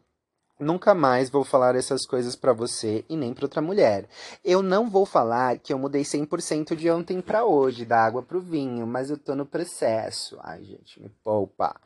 Nunca 0.59 0.93
mais 0.93 1.31
vou 1.31 1.45
falar 1.45 1.77
essas 1.77 2.05
coisas 2.05 2.35
para 2.35 2.53
você 2.53 3.05
e 3.09 3.17
nem 3.17 3.33
para 3.33 3.45
outra 3.45 3.63
mulher. 3.63 4.09
Eu 4.45 4.61
não 4.61 4.91
vou 4.91 5.07
falar 5.07 5.59
que 5.59 5.73
eu 5.73 5.79
mudei 5.79 6.03
100% 6.03 6.75
de 6.75 6.91
ontem 6.91 7.21
para 7.21 7.45
hoje, 7.45 7.85
da 7.85 8.05
água 8.05 8.23
pro 8.23 8.41
vinho, 8.41 8.85
mas 8.85 9.09
eu 9.09 9.17
tô 9.17 9.37
no 9.37 9.47
processo. 9.47 10.37
Ai, 10.41 10.65
gente, 10.65 11.01
me 11.01 11.09
poupa. 11.23 11.81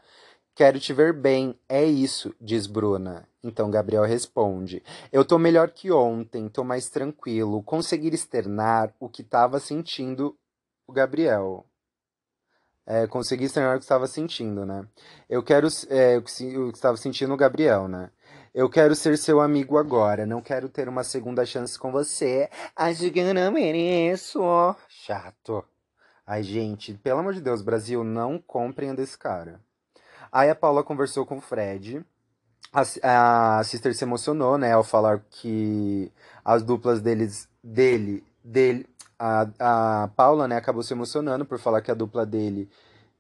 Quero 0.54 0.80
te 0.80 0.92
ver 0.92 1.12
bem, 1.14 1.58
é 1.68 1.84
isso, 1.84 2.34
diz 2.40 2.66
Bruna. 2.66 3.28
Então 3.42 3.70
Gabriel 3.70 4.04
responde: 4.04 4.82
Eu 5.10 5.24
tô 5.24 5.38
melhor 5.38 5.70
que 5.70 5.90
ontem, 5.90 6.48
tô 6.48 6.64
mais 6.64 6.88
tranquilo, 6.88 7.62
conseguir 7.62 8.14
externar 8.14 8.94
o 9.00 9.08
que 9.08 9.22
estava 9.22 9.58
sentindo 9.58 10.36
o 10.92 10.94
Gabriel. 10.94 11.66
É, 12.84 13.06
consegui 13.06 13.44
externar 13.44 13.76
o 13.76 13.78
que 13.78 13.84
estava 13.84 14.06
sentindo, 14.06 14.66
né? 14.66 14.86
Eu 15.28 15.42
quero. 15.42 15.68
É, 15.88 16.18
o, 16.18 16.22
que, 16.22 16.30
estava 16.74 16.96
sentindo 16.96 17.32
o 17.32 17.36
Gabriel, 17.36 17.88
né? 17.88 18.10
Eu 18.54 18.68
quero 18.68 18.94
ser 18.94 19.16
seu 19.16 19.40
amigo 19.40 19.78
agora. 19.78 20.26
Não 20.26 20.42
quero 20.42 20.68
ter 20.68 20.88
uma 20.88 21.02
segunda 21.02 21.46
chance 21.46 21.78
com 21.78 21.90
você. 21.90 22.50
Acho 22.76 23.10
que 23.10 23.20
eu 23.20 23.32
não 23.32 23.52
mereço. 23.52 24.40
Chato. 24.88 25.64
Ai, 26.26 26.42
gente, 26.42 26.94
pelo 26.94 27.20
amor 27.20 27.34
de 27.34 27.40
Deus, 27.40 27.62
Brasil, 27.62 28.04
não 28.04 28.38
comprem 28.38 28.94
desse 28.94 29.16
cara. 29.16 29.60
Aí 30.30 30.50
a 30.50 30.54
Paula 30.54 30.84
conversou 30.84 31.24
com 31.24 31.38
o 31.38 31.40
Fred. 31.40 32.04
A, 32.72 33.58
a 33.58 33.64
Sister 33.64 33.94
se 33.94 34.04
emocionou, 34.04 34.56
né, 34.56 34.72
ao 34.72 34.84
falar 34.84 35.20
que 35.30 36.10
as 36.44 36.62
duplas 36.62 37.00
deles, 37.02 37.48
dele, 37.62 38.24
dele, 38.42 38.86
a, 39.22 40.02
a 40.02 40.08
Paula, 40.08 40.48
né, 40.48 40.56
acabou 40.56 40.82
se 40.82 40.92
emocionando 40.92 41.44
por 41.44 41.58
falar 41.58 41.80
que 41.80 41.92
a 41.92 41.94
dupla 41.94 42.26
dele 42.26 42.68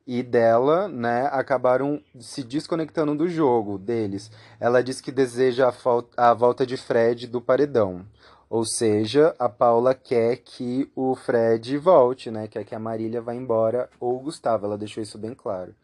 e 0.04 0.20
dela, 0.20 0.88
né, 0.88 1.28
acabaram 1.30 2.02
se 2.18 2.42
desconectando 2.42 3.14
do 3.14 3.28
jogo 3.28 3.78
deles. 3.78 4.28
Ela 4.58 4.82
diz 4.82 5.00
que 5.00 5.12
deseja 5.12 5.68
a, 5.68 6.30
a 6.30 6.34
volta 6.34 6.66
de 6.66 6.76
Fred 6.76 7.28
do 7.28 7.40
paredão. 7.40 8.04
Ou 8.50 8.64
seja, 8.64 9.34
a 9.38 9.48
Paula 9.48 9.94
quer 9.94 10.38
que 10.38 10.90
o 10.94 11.14
Fred 11.14 11.78
volte, 11.78 12.30
né? 12.30 12.46
Quer 12.46 12.64
que 12.64 12.74
a 12.74 12.78
Marília 12.78 13.22
vá 13.22 13.34
embora 13.34 13.88
ou 13.98 14.14
o 14.14 14.20
Gustavo. 14.20 14.66
Ela 14.66 14.76
deixou 14.76 15.02
isso 15.02 15.16
bem 15.16 15.32
claro. 15.34 15.74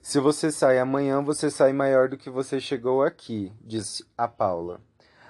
Se 0.00 0.20
você 0.20 0.52
sai 0.52 0.78
amanhã, 0.78 1.20
você 1.20 1.50
sai 1.50 1.72
maior 1.72 2.08
do 2.08 2.16
que 2.16 2.30
você 2.30 2.60
chegou 2.60 3.02
aqui, 3.02 3.50
diz 3.60 4.04
a 4.16 4.28
Paula. 4.28 4.80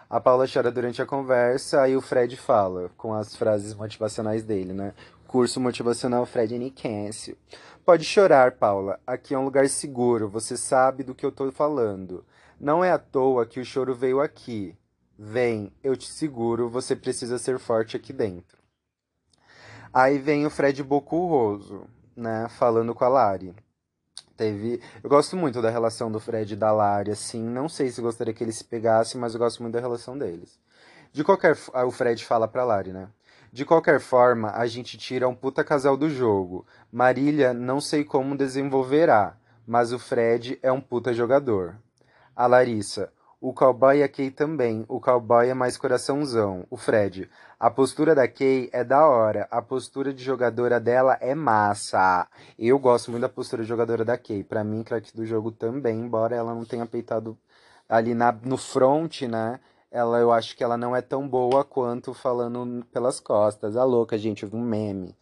A 0.09 0.21
Paula 0.21 0.47
chora 0.47 0.71
durante 0.71 1.01
a 1.01 1.07
conversa, 1.07 1.81
aí 1.81 1.97
o 1.97 2.01
Fred 2.01 2.37
fala, 2.37 2.91
com 2.97 3.15
as 3.15 3.35
frases 3.35 3.75
motivacionais 3.75 4.45
dele, 4.45 4.73
né? 4.73 4.93
Curso 5.27 5.59
motivacional 5.59 6.27
Fred 6.27 6.59
Nicásio. 6.59 7.37
Pode 7.85 8.05
chorar, 8.05 8.53
Paula. 8.53 9.01
Aqui 9.07 9.35
é 9.35 9.39
um 9.39 9.45
lugar 9.45 9.69
seguro, 9.69 10.29
você 10.29 10.57
sabe 10.57 11.03
do 11.03 11.15
que 11.15 11.25
eu 11.25 11.33
tô 11.33 11.51
falando. 11.51 12.25
Não 12.61 12.85
é 12.85 12.93
à 12.93 12.99
toa 12.99 13.47
que 13.47 13.59
o 13.59 13.65
choro 13.65 13.95
veio 13.95 14.21
aqui. 14.21 14.77
Vem, 15.19 15.73
eu 15.83 15.97
te 15.97 16.09
seguro, 16.09 16.69
você 16.69 16.95
precisa 16.95 17.39
ser 17.39 17.59
forte 17.59 17.97
aqui 17.97 18.13
dentro. 18.13 18.59
Aí 19.93 20.19
vem 20.19 20.45
o 20.45 20.51
Fred 20.51 20.83
Bocurroso, 20.83 21.85
né, 22.17 22.49
falando 22.59 22.95
com 22.95 23.05
a 23.05 23.09
Lari. 23.09 23.55
Teve. 24.37 24.81
Eu 25.03 25.09
gosto 25.09 25.37
muito 25.37 25.63
da 25.63 25.71
relação 25.71 26.11
do 26.11 26.19
Fred 26.19 26.55
e 26.55 26.57
da 26.57 26.73
Lari, 26.73 27.11
assim. 27.13 27.43
Não 27.43 27.69
sei 27.69 27.91
se 27.91 28.01
gostaria 28.01 28.35
que 28.35 28.43
eles 28.43 28.57
se 28.57 28.65
pegassem, 28.65 29.21
mas 29.21 29.35
eu 29.35 29.39
gosto 29.39 29.63
muito 29.63 29.75
da 29.75 29.81
relação 29.81 30.19
deles. 30.19 30.59
De 31.13 31.23
qualquer. 31.23 31.57
Ah, 31.73 31.85
o 31.85 31.91
Fred 31.93 32.25
fala 32.25 32.49
pra 32.49 32.65
Lari, 32.65 32.93
né? 32.93 33.09
De 33.53 33.65
qualquer 33.65 34.01
forma, 34.01 34.51
a 34.51 34.67
gente 34.67 34.99
tira 34.99 35.29
um 35.29 35.35
puta 35.35 35.63
casal 35.63 35.97
do 35.97 36.11
jogo. 36.11 36.67
Marília 36.91 37.55
não 37.55 37.81
sei 37.81 38.03
como 38.03 38.37
desenvolverá, 38.37 39.37
mas 39.65 39.93
o 39.93 39.99
Fred 39.99 40.59
é 40.61 40.73
um 40.73 40.81
puta 40.81 41.15
jogador. 41.15 41.77
A 42.35 42.49
Larissa. 42.49 43.13
O 43.47 43.53
cowboy 43.53 44.03
a 44.03 44.09
Kay 44.09 44.31
também. 44.31 44.87
O 44.89 44.99
cowboy 44.99 45.51
é 45.51 45.53
mais 45.53 45.77
coraçãozão. 45.77 46.67
O 46.71 46.79
Fred. 46.79 47.29
A 47.61 47.71
postura 47.71 48.15
da 48.15 48.27
Kay 48.27 48.71
é 48.73 48.83
da 48.83 49.07
hora. 49.07 49.47
A 49.51 49.61
postura 49.61 50.15
de 50.15 50.25
jogadora 50.25 50.81
dela 50.81 51.19
é 51.21 51.35
massa. 51.35 52.27
Eu 52.59 52.79
gosto 52.79 53.11
muito 53.11 53.21
da 53.21 53.29
postura 53.29 53.63
de 53.63 53.69
jogadora 53.69 54.03
da 54.03 54.17
Kay. 54.17 54.43
Pra 54.43 54.65
mim, 54.65 54.83
craque 54.83 55.15
do 55.15 55.27
jogo 55.27 55.53
também, 55.53 56.01
embora 56.01 56.35
ela 56.35 56.55
não 56.55 56.65
tenha 56.65 56.87
peitado 56.87 57.37
ali 57.87 58.15
na, 58.15 58.33
no 58.33 58.57
front, 58.57 59.21
né? 59.25 59.61
Ela, 59.91 60.21
eu 60.21 60.33
acho 60.33 60.57
que 60.57 60.65
ela 60.65 60.79
não 60.79 60.97
é 60.97 61.03
tão 61.03 61.29
boa 61.29 61.63
quanto 61.67 62.15
falando 62.15 62.83
pelas 62.95 63.21
costas. 63.21 63.77
A 63.77 63.85
louca, 63.85 64.17
gente, 64.17 64.45
eu 64.45 64.49
vi 64.49 64.57
um 64.57 64.65
meme. 64.65 65.15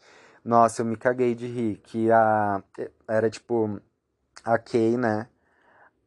Nossa, 0.45 0.83
eu 0.83 0.87
me 0.87 0.97
caguei 0.97 1.35
de 1.35 1.49
rir. 1.49 1.79
Que 1.79 2.09
a. 2.13 2.63
Era 3.09 3.29
tipo. 3.29 3.81
A 4.45 4.59
Kay, 4.59 4.97
né? 4.97 5.27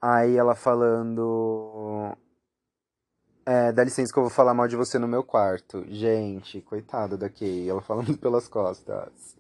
Aí 0.02 0.36
ela 0.38 0.56
falando. 0.56 2.16
É, 3.46 3.72
dá 3.72 3.84
licença 3.84 4.12
que 4.12 4.18
eu 4.18 4.24
vou 4.24 4.30
falar 4.30 4.54
mal 4.54 4.68
de 4.68 4.76
você 4.76 4.98
no 4.98 5.08
meu 5.08 5.24
quarto. 5.24 5.86
Gente, 5.88 6.62
coitada 6.62 7.16
da 7.16 7.30
Kay, 7.30 7.70
ela 7.70 7.82
falando 7.82 8.18
pelas 8.20 8.48
costas. 8.48 9.36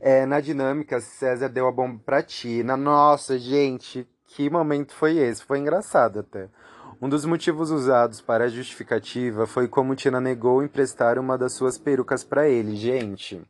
É, 0.00 0.26
na 0.26 0.40
dinâmica, 0.40 1.00
César 1.00 1.48
deu 1.48 1.68
a 1.68 1.72
bomba 1.72 2.00
pra 2.04 2.22
Tina. 2.22 2.76
Nossa, 2.76 3.38
gente, 3.38 4.06
que 4.26 4.50
momento 4.50 4.92
foi 4.92 5.16
esse? 5.18 5.44
Foi 5.44 5.58
engraçado 5.58 6.20
até. 6.20 6.48
Um 7.00 7.08
dos 7.08 7.24
motivos 7.24 7.70
usados 7.70 8.20
para 8.20 8.44
a 8.44 8.48
justificativa 8.48 9.46
foi 9.46 9.68
como 9.68 9.94
Tina 9.94 10.20
negou 10.20 10.62
emprestar 10.62 11.18
uma 11.18 11.36
das 11.36 11.52
suas 11.52 11.76
perucas 11.76 12.24
para 12.24 12.48
ele. 12.48 12.76
Gente, 12.76 13.42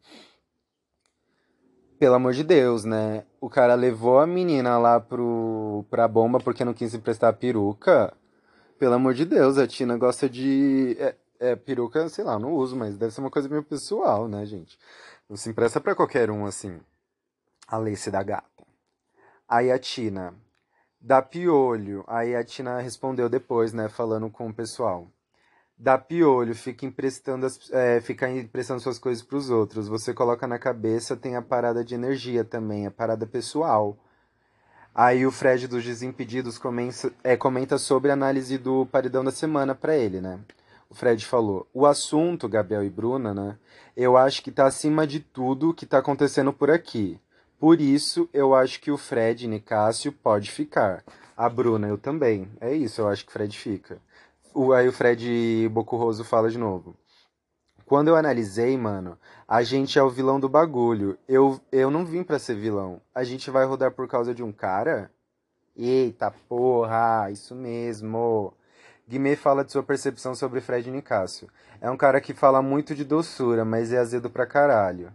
pelo 2.04 2.16
amor 2.16 2.34
de 2.34 2.44
Deus, 2.44 2.84
né? 2.84 3.25
O 3.40 3.49
cara 3.49 3.75
levou 3.75 4.18
a 4.18 4.26
menina 4.26 4.76
lá 4.76 5.00
pro, 5.00 5.87
pra 5.88 6.06
bomba 6.06 6.38
porque 6.38 6.62
não 6.62 6.75
quis 6.75 6.92
emprestar 6.92 7.30
a 7.30 7.32
peruca. 7.32 8.12
Pelo 8.78 8.92
amor 8.92 9.14
de 9.14 9.25
Deus, 9.25 9.56
a 9.56 9.66
Tina 9.66 9.96
gosta 9.96 10.28
de. 10.28 10.99
É, 11.00 11.14
é, 11.40 11.56
peruca, 11.56 12.06
sei 12.11 12.23
lá, 12.23 12.38
não 12.38 12.52
uso, 12.52 12.76
mas 12.76 12.99
deve 12.99 13.14
ser 13.14 13.23
uma 13.23 13.30
coisa 13.30 13.49
meio 13.49 13.62
pessoal, 13.62 14.28
né, 14.28 14.44
gente? 14.44 14.78
Não 15.30 15.34
se 15.34 15.49
empresta 15.49 15.80
pra 15.80 15.94
qualquer 15.94 16.30
um 16.30 16.44
assim. 16.44 16.78
A 17.66 17.78
Lace 17.78 18.11
da 18.11 18.23
gata. 18.23 18.66
Aí 19.49 19.73
a 19.73 19.78
Tina. 19.78 20.34
Dá 21.00 21.23
piolho. 21.23 22.04
Aí 22.06 22.37
a 22.37 22.44
Tina 22.44 22.80
respondeu 22.80 23.30
depois, 23.30 23.73
né, 23.73 23.88
falando 23.88 24.28
com 24.28 24.46
o 24.46 24.52
pessoal. 24.52 25.08
Dá 25.76 25.99
piolho, 25.99 26.54
fica 26.54 26.87
emprestando, 26.87 27.47
as, 27.47 27.59
é, 27.73 28.00
fica 28.00 28.31
emprestando 28.31 28.81
suas 28.81 28.99
coisas 28.99 29.23
pros 29.25 29.50
outros. 29.50 29.88
Você 29.88 30.14
coloca 30.14 30.47
na 30.47 30.59
cabeça, 30.59 31.16
tem 31.16 31.35
a 31.35 31.43
parada 31.43 31.85
de 31.85 31.95
energia 31.95 32.45
também, 32.45 32.87
a 32.87 32.90
parada 32.90 33.26
pessoal. 33.26 33.97
Aí 34.95 35.26
o 35.26 35.33
Fred 35.33 35.66
dos 35.66 35.85
Desimpedidos 35.85 36.57
comenta, 36.57 37.12
é, 37.25 37.37
comenta 37.37 37.76
sobre 37.78 38.11
a 38.11 38.14
análise 38.14 38.57
do 38.57 38.87
paredão 38.87 39.25
da 39.25 39.33
semana 39.33 39.75
para 39.75 39.97
ele, 39.97 40.21
né? 40.21 40.38
O 40.88 40.95
Fred 40.95 41.26
falou: 41.26 41.66
o 41.75 41.85
assunto, 41.85 42.49
Gabriel 42.49 42.85
e 42.85 42.88
Bruna, 42.88 43.35
né? 43.35 43.59
Eu 43.97 44.16
acho 44.16 44.43
que 44.43 44.52
tá 44.52 44.66
acima 44.66 45.04
de 45.04 45.19
tudo 45.19 45.75
que 45.75 45.85
tá 45.85 45.99
acontecendo 45.99 46.52
por 46.52 46.71
aqui. 46.71 47.19
Por 47.59 47.81
isso, 47.81 48.28
eu 48.33 48.54
acho 48.54 48.81
que 48.81 48.93
o 48.93 48.97
Fred 48.97 49.49
Nicásio 49.49 50.12
pode 50.12 50.52
ficar. 50.52 51.02
A 51.37 51.49
Bruna, 51.49 51.88
eu 51.88 51.99
também. 51.99 52.49
É 52.61 52.73
isso, 52.73 53.00
eu 53.00 53.09
acho 53.09 53.25
que 53.25 53.31
o 53.31 53.33
Fred 53.33 53.59
fica. 53.59 53.99
O, 54.54 54.73
aí 54.73 54.87
o 54.87 54.92
Fred 54.92 55.68
Bocurroso 55.68 56.23
fala 56.23 56.49
de 56.49 56.56
novo. 56.56 56.96
Quando 57.84 58.06
eu 58.06 58.14
analisei, 58.14 58.78
mano, 58.78 59.18
a 59.49 59.64
gente 59.64 59.99
é 59.99 60.02
o 60.02 60.08
vilão 60.08 60.38
do 60.38 60.49
bagulho. 60.49 61.18
Eu, 61.28 61.61
eu 61.73 61.90
não 61.90 62.06
vim 62.06 62.23
pra 62.23 62.38
ser 62.38 62.54
vilão. 62.54 63.00
A 63.12 63.25
gente 63.25 63.50
vai 63.50 63.64
rodar 63.66 63.90
por 63.90 64.06
causa 64.06 64.32
de 64.32 64.44
um 64.44 64.52
cara? 64.52 65.11
Eita 65.76 66.30
porra, 66.49 67.28
isso 67.32 67.52
mesmo. 67.52 68.54
Guimê 69.08 69.34
fala 69.34 69.64
de 69.64 69.73
sua 69.73 69.82
percepção 69.82 70.37
sobre 70.37 70.61
Fred 70.61 70.88
Nicásio. 70.88 71.50
É 71.80 71.90
um 71.90 71.96
cara 71.96 72.20
que 72.20 72.32
fala 72.32 72.62
muito 72.62 72.94
de 72.94 73.04
doçura, 73.04 73.64
mas 73.64 73.92
é 73.92 73.99
azedo 73.99 74.30
pra 74.30 74.46
caralho. 74.46 75.12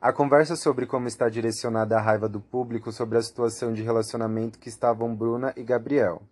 A 0.00 0.10
conversa 0.10 0.56
sobre 0.56 0.86
como 0.86 1.06
está 1.06 1.28
direcionada 1.28 1.98
a 1.98 2.00
raiva 2.00 2.30
do 2.30 2.40
público 2.40 2.90
sobre 2.90 3.18
a 3.18 3.22
situação 3.22 3.74
de 3.74 3.82
relacionamento 3.82 4.58
que 4.58 4.70
estavam 4.70 5.14
Bruna 5.14 5.52
e 5.54 5.62
Gabriel. 5.62 6.22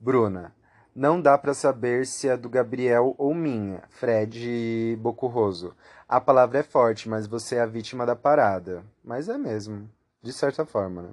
Bruna, 0.00 0.52
não 0.94 1.20
dá 1.20 1.36
para 1.36 1.54
saber 1.54 2.06
se 2.06 2.28
é 2.28 2.36
do 2.36 2.48
Gabriel 2.48 3.14
ou 3.18 3.34
minha, 3.34 3.82
Fred 3.90 4.96
Bocurroso. 5.00 5.74
A 6.08 6.20
palavra 6.20 6.58
é 6.58 6.62
forte, 6.62 7.08
mas 7.08 7.26
você 7.26 7.56
é 7.56 7.60
a 7.60 7.66
vítima 7.66 8.06
da 8.06 8.14
parada. 8.14 8.84
Mas 9.02 9.28
é 9.28 9.36
mesmo, 9.36 9.90
de 10.22 10.32
certa 10.32 10.64
forma, 10.64 11.02
né? 11.02 11.10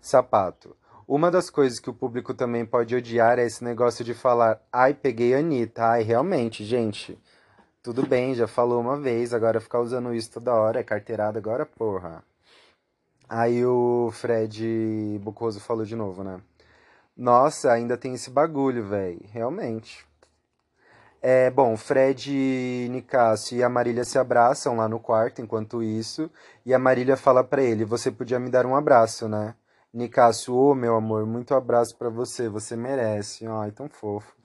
Sapato. 0.00 0.76
Uma 1.08 1.30
das 1.30 1.48
coisas 1.48 1.78
que 1.78 1.88
o 1.88 1.94
público 1.94 2.34
também 2.34 2.66
pode 2.66 2.94
odiar 2.94 3.38
é 3.38 3.46
esse 3.46 3.62
negócio 3.64 4.04
de 4.04 4.12
falar, 4.12 4.60
ai, 4.72 4.92
peguei 4.92 5.34
a 5.34 5.38
Anitta. 5.38 5.84
Ai, 5.84 6.02
realmente, 6.02 6.64
gente. 6.64 7.18
Tudo 7.82 8.04
bem, 8.04 8.34
já 8.34 8.48
falou 8.48 8.80
uma 8.80 8.98
vez, 8.98 9.32
agora 9.32 9.60
ficar 9.60 9.80
usando 9.80 10.12
isso 10.12 10.32
toda 10.32 10.52
hora, 10.52 10.80
é 10.80 10.82
carteirada 10.82 11.38
agora, 11.38 11.64
porra. 11.64 12.22
Aí 13.28 13.64
o 13.64 14.10
Fred 14.12 15.18
Bucoso 15.22 15.60
falou 15.60 15.84
de 15.84 15.94
novo, 15.94 16.24
né? 16.24 16.40
Nossa, 17.16 17.72
ainda 17.72 17.96
tem 17.96 18.12
esse 18.12 18.30
bagulho, 18.30 18.86
velho. 18.86 19.20
Realmente. 19.32 20.06
É, 21.22 21.50
bom, 21.50 21.76
Fred, 21.76 22.88
Nicásio 22.90 23.56
e 23.56 23.62
a 23.62 23.68
Marília 23.68 24.04
se 24.04 24.18
abraçam 24.18 24.76
lá 24.76 24.86
no 24.86 25.00
quarto 25.00 25.40
enquanto 25.40 25.82
isso. 25.82 26.30
E 26.64 26.74
a 26.74 26.78
Marília 26.78 27.16
fala 27.16 27.42
para 27.42 27.62
ele: 27.62 27.86
Você 27.86 28.10
podia 28.10 28.38
me 28.38 28.50
dar 28.50 28.66
um 28.66 28.76
abraço, 28.76 29.28
né? 29.28 29.54
Nicásio, 29.92 30.54
ô 30.54 30.72
oh, 30.72 30.74
meu 30.74 30.94
amor, 30.94 31.24
muito 31.24 31.54
abraço 31.54 31.96
para 31.96 32.10
você, 32.10 32.50
você 32.50 32.76
merece. 32.76 33.46
Ai, 33.46 33.70
tão 33.70 33.88
fofo. 33.88 34.36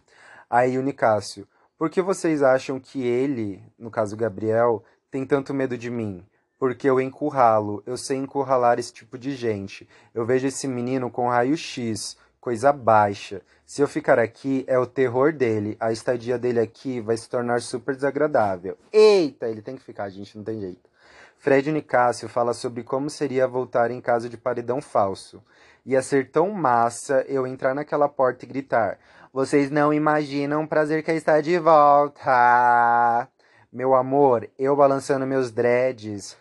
Aí 0.49 0.77
o 0.77 0.81
Nicásio: 0.81 1.45
Por 1.77 1.89
que 1.89 2.01
vocês 2.01 2.41
acham 2.41 2.79
que 2.79 3.05
ele, 3.05 3.61
no 3.77 3.91
caso 3.91 4.15
Gabriel, 4.15 4.81
tem 5.11 5.25
tanto 5.25 5.53
medo 5.53 5.77
de 5.77 5.89
mim? 5.89 6.25
Porque 6.57 6.89
eu 6.89 7.01
encurralo, 7.01 7.83
eu 7.85 7.97
sei 7.97 8.17
encurralar 8.17 8.79
esse 8.79 8.93
tipo 8.93 9.17
de 9.17 9.35
gente. 9.35 9.89
Eu 10.13 10.25
vejo 10.25 10.47
esse 10.47 10.67
menino 10.67 11.11
com 11.11 11.27
raio-x 11.27 12.17
coisa 12.41 12.73
baixa. 12.73 13.41
Se 13.65 13.81
eu 13.81 13.87
ficar 13.87 14.17
aqui, 14.17 14.65
é 14.67 14.77
o 14.77 14.85
terror 14.87 15.31
dele. 15.31 15.77
A 15.79 15.91
estadia 15.91 16.37
dele 16.37 16.59
aqui 16.59 16.99
vai 16.99 17.15
se 17.15 17.29
tornar 17.29 17.61
super 17.61 17.95
desagradável. 17.95 18.77
Eita, 18.91 19.47
ele 19.47 19.61
tem 19.61 19.77
que 19.77 19.83
ficar, 19.83 20.09
gente, 20.09 20.35
não 20.35 20.43
tem 20.43 20.59
jeito. 20.59 20.89
Fred 21.37 21.71
Nicásio 21.71 22.27
fala 22.27 22.53
sobre 22.53 22.83
como 22.83 23.09
seria 23.09 23.47
voltar 23.47 23.91
em 23.91 24.01
caso 24.01 24.27
de 24.27 24.37
paredão 24.37 24.81
falso. 24.81 25.41
Ia 25.85 26.01
ser 26.01 26.29
tão 26.31 26.51
massa 26.51 27.23
eu 27.27 27.47
entrar 27.47 27.73
naquela 27.73 28.09
porta 28.09 28.43
e 28.43 28.47
gritar: 28.47 28.99
Vocês 29.31 29.71
não 29.71 29.93
imaginam 29.93 30.63
o 30.63 30.67
prazer 30.67 31.03
que 31.03 31.11
está 31.11 31.39
de 31.41 31.57
volta! 31.57 33.27
Meu 33.71 33.95
amor, 33.95 34.49
eu 34.59 34.75
balançando 34.75 35.25
meus 35.25 35.49
dreads. 35.49 36.37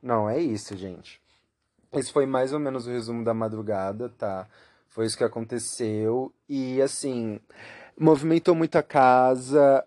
Não, 0.00 0.30
é 0.30 0.38
isso, 0.38 0.76
gente. 0.76 1.20
Esse 1.92 2.12
foi 2.12 2.26
mais 2.26 2.52
ou 2.52 2.60
menos 2.60 2.86
o 2.86 2.90
resumo 2.90 3.24
da 3.24 3.34
madrugada, 3.34 4.08
tá? 4.08 4.46
Foi 4.96 5.04
isso 5.04 5.18
que 5.18 5.24
aconteceu. 5.24 6.32
E 6.48 6.80
assim, 6.80 7.38
movimentou 8.00 8.54
muito 8.54 8.76
a 8.76 8.82
casa. 8.82 9.86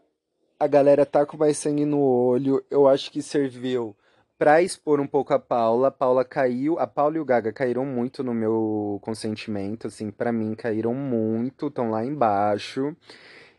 A 0.60 0.68
galera 0.68 1.04
tá 1.04 1.26
com 1.26 1.36
mais 1.36 1.58
sangue 1.58 1.84
no 1.84 2.00
olho. 2.00 2.64
Eu 2.70 2.88
acho 2.88 3.10
que 3.12 3.20
serviu 3.24 3.98
para 4.38 4.62
expor 4.62 5.00
um 5.00 5.08
pouco 5.08 5.34
a 5.34 5.40
Paula. 5.40 5.88
A 5.88 5.92
Paula 5.92 6.24
caiu, 6.24 6.78
a 6.78 6.86
Paula 6.86 7.18
e 7.18 7.20
o 7.20 7.26
Gaga 7.26 7.52
caíram 7.52 7.88
muito 7.88 8.24
no 8.24 8.36
meu 8.36 9.00
consentimento, 9.02 9.88
assim, 9.88 10.12
para 10.12 10.32
mim 10.32 10.54
caíram 10.54 10.94
muito, 10.94 11.70
estão 11.70 11.90
lá 11.90 12.06
embaixo. 12.06 12.96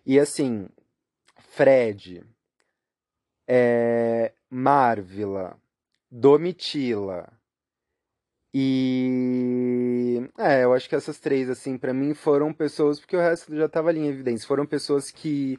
E 0.06 0.20
assim, 0.20 0.68
Fred, 1.36 2.24
é, 3.48 4.32
Marvila, 4.48 5.56
Domitila, 6.08 7.28
e 8.52 8.89
é, 10.40 10.64
eu 10.64 10.72
acho 10.72 10.88
que 10.88 10.94
essas 10.94 11.18
três, 11.18 11.50
assim, 11.50 11.76
para 11.76 11.92
mim 11.92 12.14
foram 12.14 12.52
pessoas, 12.52 12.98
porque 12.98 13.16
o 13.16 13.20
resto 13.20 13.54
já 13.54 13.68
tava 13.68 13.90
ali 13.90 14.00
em 14.00 14.08
evidência, 14.08 14.48
foram 14.48 14.66
pessoas 14.66 15.10
que 15.10 15.58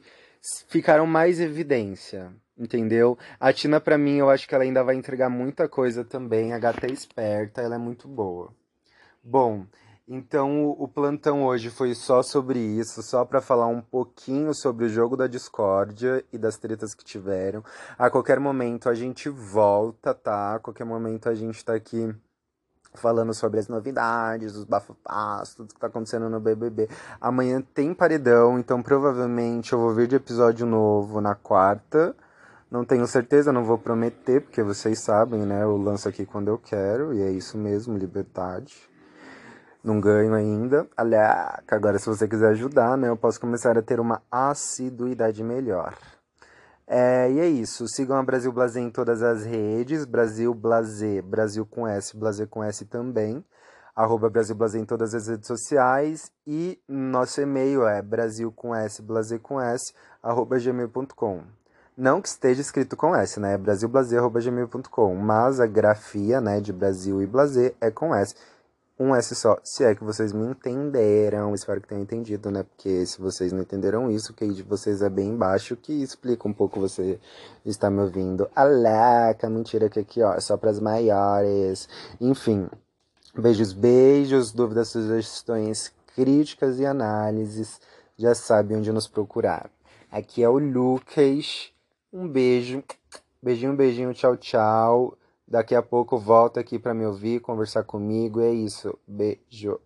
ficaram 0.68 1.06
mais 1.06 1.38
em 1.38 1.44
evidência, 1.44 2.32
entendeu? 2.58 3.16
A 3.38 3.52
Tina, 3.52 3.80
para 3.80 3.96
mim, 3.96 4.16
eu 4.16 4.28
acho 4.28 4.48
que 4.48 4.54
ela 4.54 4.64
ainda 4.64 4.82
vai 4.82 4.96
entregar 4.96 5.30
muita 5.30 5.68
coisa 5.68 6.04
também. 6.04 6.52
A 6.52 6.58
gata 6.58 6.86
é 6.86 6.90
esperta, 6.90 7.62
ela 7.62 7.76
é 7.76 7.78
muito 7.78 8.08
boa. 8.08 8.52
Bom, 9.22 9.66
então 10.08 10.68
o, 10.68 10.88
plantão 10.88 11.44
hoje 11.44 11.70
foi 11.70 11.94
só 11.94 12.22
sobre 12.22 12.58
isso, 12.58 13.02
só 13.02 13.24
para 13.24 13.40
falar 13.40 13.68
um 13.68 13.80
pouquinho 13.80 14.52
sobre 14.52 14.86
o 14.86 14.88
jogo 14.88 15.16
da 15.16 15.28
discórdia 15.28 16.24
e 16.32 16.38
das 16.38 16.56
tretas 16.56 16.92
que 16.94 17.04
tiveram. 17.04 17.64
A 17.96 18.10
qualquer 18.10 18.40
momento 18.40 18.88
a 18.88 18.94
gente 18.94 19.28
volta, 19.28 20.12
tá? 20.12 20.56
A 20.56 20.58
qualquer 20.58 20.84
momento 20.84 21.28
a 21.28 21.34
gente 21.34 21.64
tá 21.64 21.74
aqui 21.74 22.12
falando 22.94 23.32
sobre 23.32 23.58
as 23.58 23.68
novidades, 23.68 24.54
os 24.54 24.64
bafafás, 24.64 25.54
tudo 25.54 25.74
que 25.74 25.80
tá 25.80 25.86
acontecendo 25.86 26.28
no 26.28 26.40
BBB. 26.40 26.88
Amanhã 27.20 27.62
tem 27.74 27.94
paredão, 27.94 28.58
então 28.58 28.82
provavelmente 28.82 29.72
eu 29.72 29.78
vou 29.78 29.94
vir 29.94 30.06
de 30.06 30.16
episódio 30.16 30.66
novo 30.66 31.20
na 31.20 31.34
quarta. 31.34 32.14
Não 32.70 32.84
tenho 32.84 33.06
certeza, 33.06 33.52
não 33.52 33.64
vou 33.64 33.76
prometer, 33.76 34.40
porque 34.40 34.62
vocês 34.62 34.98
sabem, 34.98 35.40
né? 35.40 35.62
Eu 35.62 35.76
lanço 35.76 36.08
aqui 36.08 36.24
quando 36.24 36.48
eu 36.48 36.58
quero, 36.58 37.12
e 37.12 37.20
é 37.20 37.30
isso 37.30 37.58
mesmo, 37.58 37.98
liberdade. 37.98 38.88
Não 39.84 40.00
ganho 40.00 40.32
ainda. 40.32 40.86
Aliás, 40.96 41.60
agora 41.68 41.98
se 41.98 42.06
você 42.06 42.26
quiser 42.26 42.50
ajudar, 42.50 42.96
né? 42.96 43.08
Eu 43.08 43.16
posso 43.16 43.40
começar 43.40 43.76
a 43.76 43.82
ter 43.82 44.00
uma 44.00 44.22
assiduidade 44.30 45.42
melhor. 45.42 45.94
É, 46.94 47.32
e 47.32 47.40
é 47.40 47.48
isso. 47.48 47.88
Sigam 47.88 48.18
a 48.18 48.22
Brasil 48.22 48.52
Blazer 48.52 48.82
em 48.82 48.90
todas 48.90 49.22
as 49.22 49.46
redes. 49.46 50.04
Brasil 50.04 50.52
Blazer, 50.52 51.22
Brasil 51.22 51.64
com 51.64 51.88
S, 51.88 52.14
Blazer 52.14 52.46
com 52.46 52.62
S 52.62 52.84
também. 52.84 53.42
Arroba 53.96 54.28
Brasil 54.28 54.54
Blazer 54.54 54.78
em 54.78 54.84
todas 54.84 55.14
as 55.14 55.26
redes 55.26 55.46
sociais. 55.46 56.30
E 56.46 56.78
nosso 56.86 57.40
e-mail 57.40 57.88
é 57.88 58.02
brasil 58.02 58.52
com 58.52 58.74
S, 58.74 59.00
Blazer 59.00 59.40
com 59.40 59.58
S, 59.58 59.94
arroba 60.22 60.58
gmail.com. 60.58 61.40
Não 61.96 62.20
que 62.20 62.28
esteja 62.28 62.60
escrito 62.60 62.94
com 62.94 63.16
S, 63.16 63.40
né? 63.40 63.54
É 63.54 63.58
brasilblazer.gmail.com. 63.58 65.14
Mas 65.14 65.60
a 65.60 65.66
grafia, 65.66 66.42
né, 66.42 66.60
de 66.60 66.74
Brasil 66.74 67.22
e 67.22 67.26
Blazer 67.26 67.74
é 67.80 67.90
com 67.90 68.14
S 68.14 68.34
um 69.02 69.14
S 69.14 69.34
só. 69.34 69.58
Se 69.64 69.84
é 69.84 69.94
que 69.94 70.04
vocês 70.04 70.32
me 70.32 70.46
entenderam, 70.46 71.54
espero 71.54 71.80
que 71.80 71.88
tenham 71.88 72.02
entendido, 72.02 72.50
né? 72.50 72.62
Porque 72.62 73.04
se 73.04 73.20
vocês 73.20 73.52
não 73.52 73.60
entenderam 73.60 74.10
isso, 74.10 74.32
o 74.32 74.34
QI 74.34 74.54
de 74.54 74.62
vocês 74.62 75.02
é 75.02 75.10
bem 75.10 75.36
baixo, 75.36 75.76
que 75.76 75.92
explica 75.92 76.46
um 76.46 76.52
pouco 76.52 76.80
você 76.80 77.18
está 77.64 77.90
me 77.90 78.00
ouvindo. 78.00 78.48
Alaca, 78.54 79.50
mentira 79.50 79.88
que 79.88 80.00
aqui, 80.00 80.22
ó, 80.22 80.34
é 80.34 80.40
só 80.40 80.56
para 80.56 80.70
as 80.70 80.78
maiores. 80.78 81.88
Enfim, 82.20 82.68
beijos, 83.34 83.72
beijos, 83.72 84.52
dúvidas, 84.52 84.88
sugestões, 84.88 85.92
críticas 86.14 86.78
e 86.78 86.86
análises, 86.86 87.80
já 88.16 88.34
sabe 88.34 88.74
onde 88.74 88.92
nos 88.92 89.08
procurar. 89.08 89.70
Aqui 90.10 90.42
é 90.42 90.48
o 90.48 90.58
Lucas. 90.58 91.72
Um 92.12 92.28
beijo. 92.28 92.84
Beijinho, 93.42 93.74
beijinho, 93.74 94.14
tchau, 94.14 94.36
tchau. 94.36 95.16
Daqui 95.52 95.74
a 95.74 95.82
pouco 95.82 96.16
volta 96.16 96.60
aqui 96.60 96.78
para 96.78 96.94
me 96.94 97.04
ouvir, 97.04 97.38
conversar 97.38 97.84
comigo. 97.84 98.40
É 98.40 98.50
isso. 98.50 98.98
Beijo. 99.06 99.78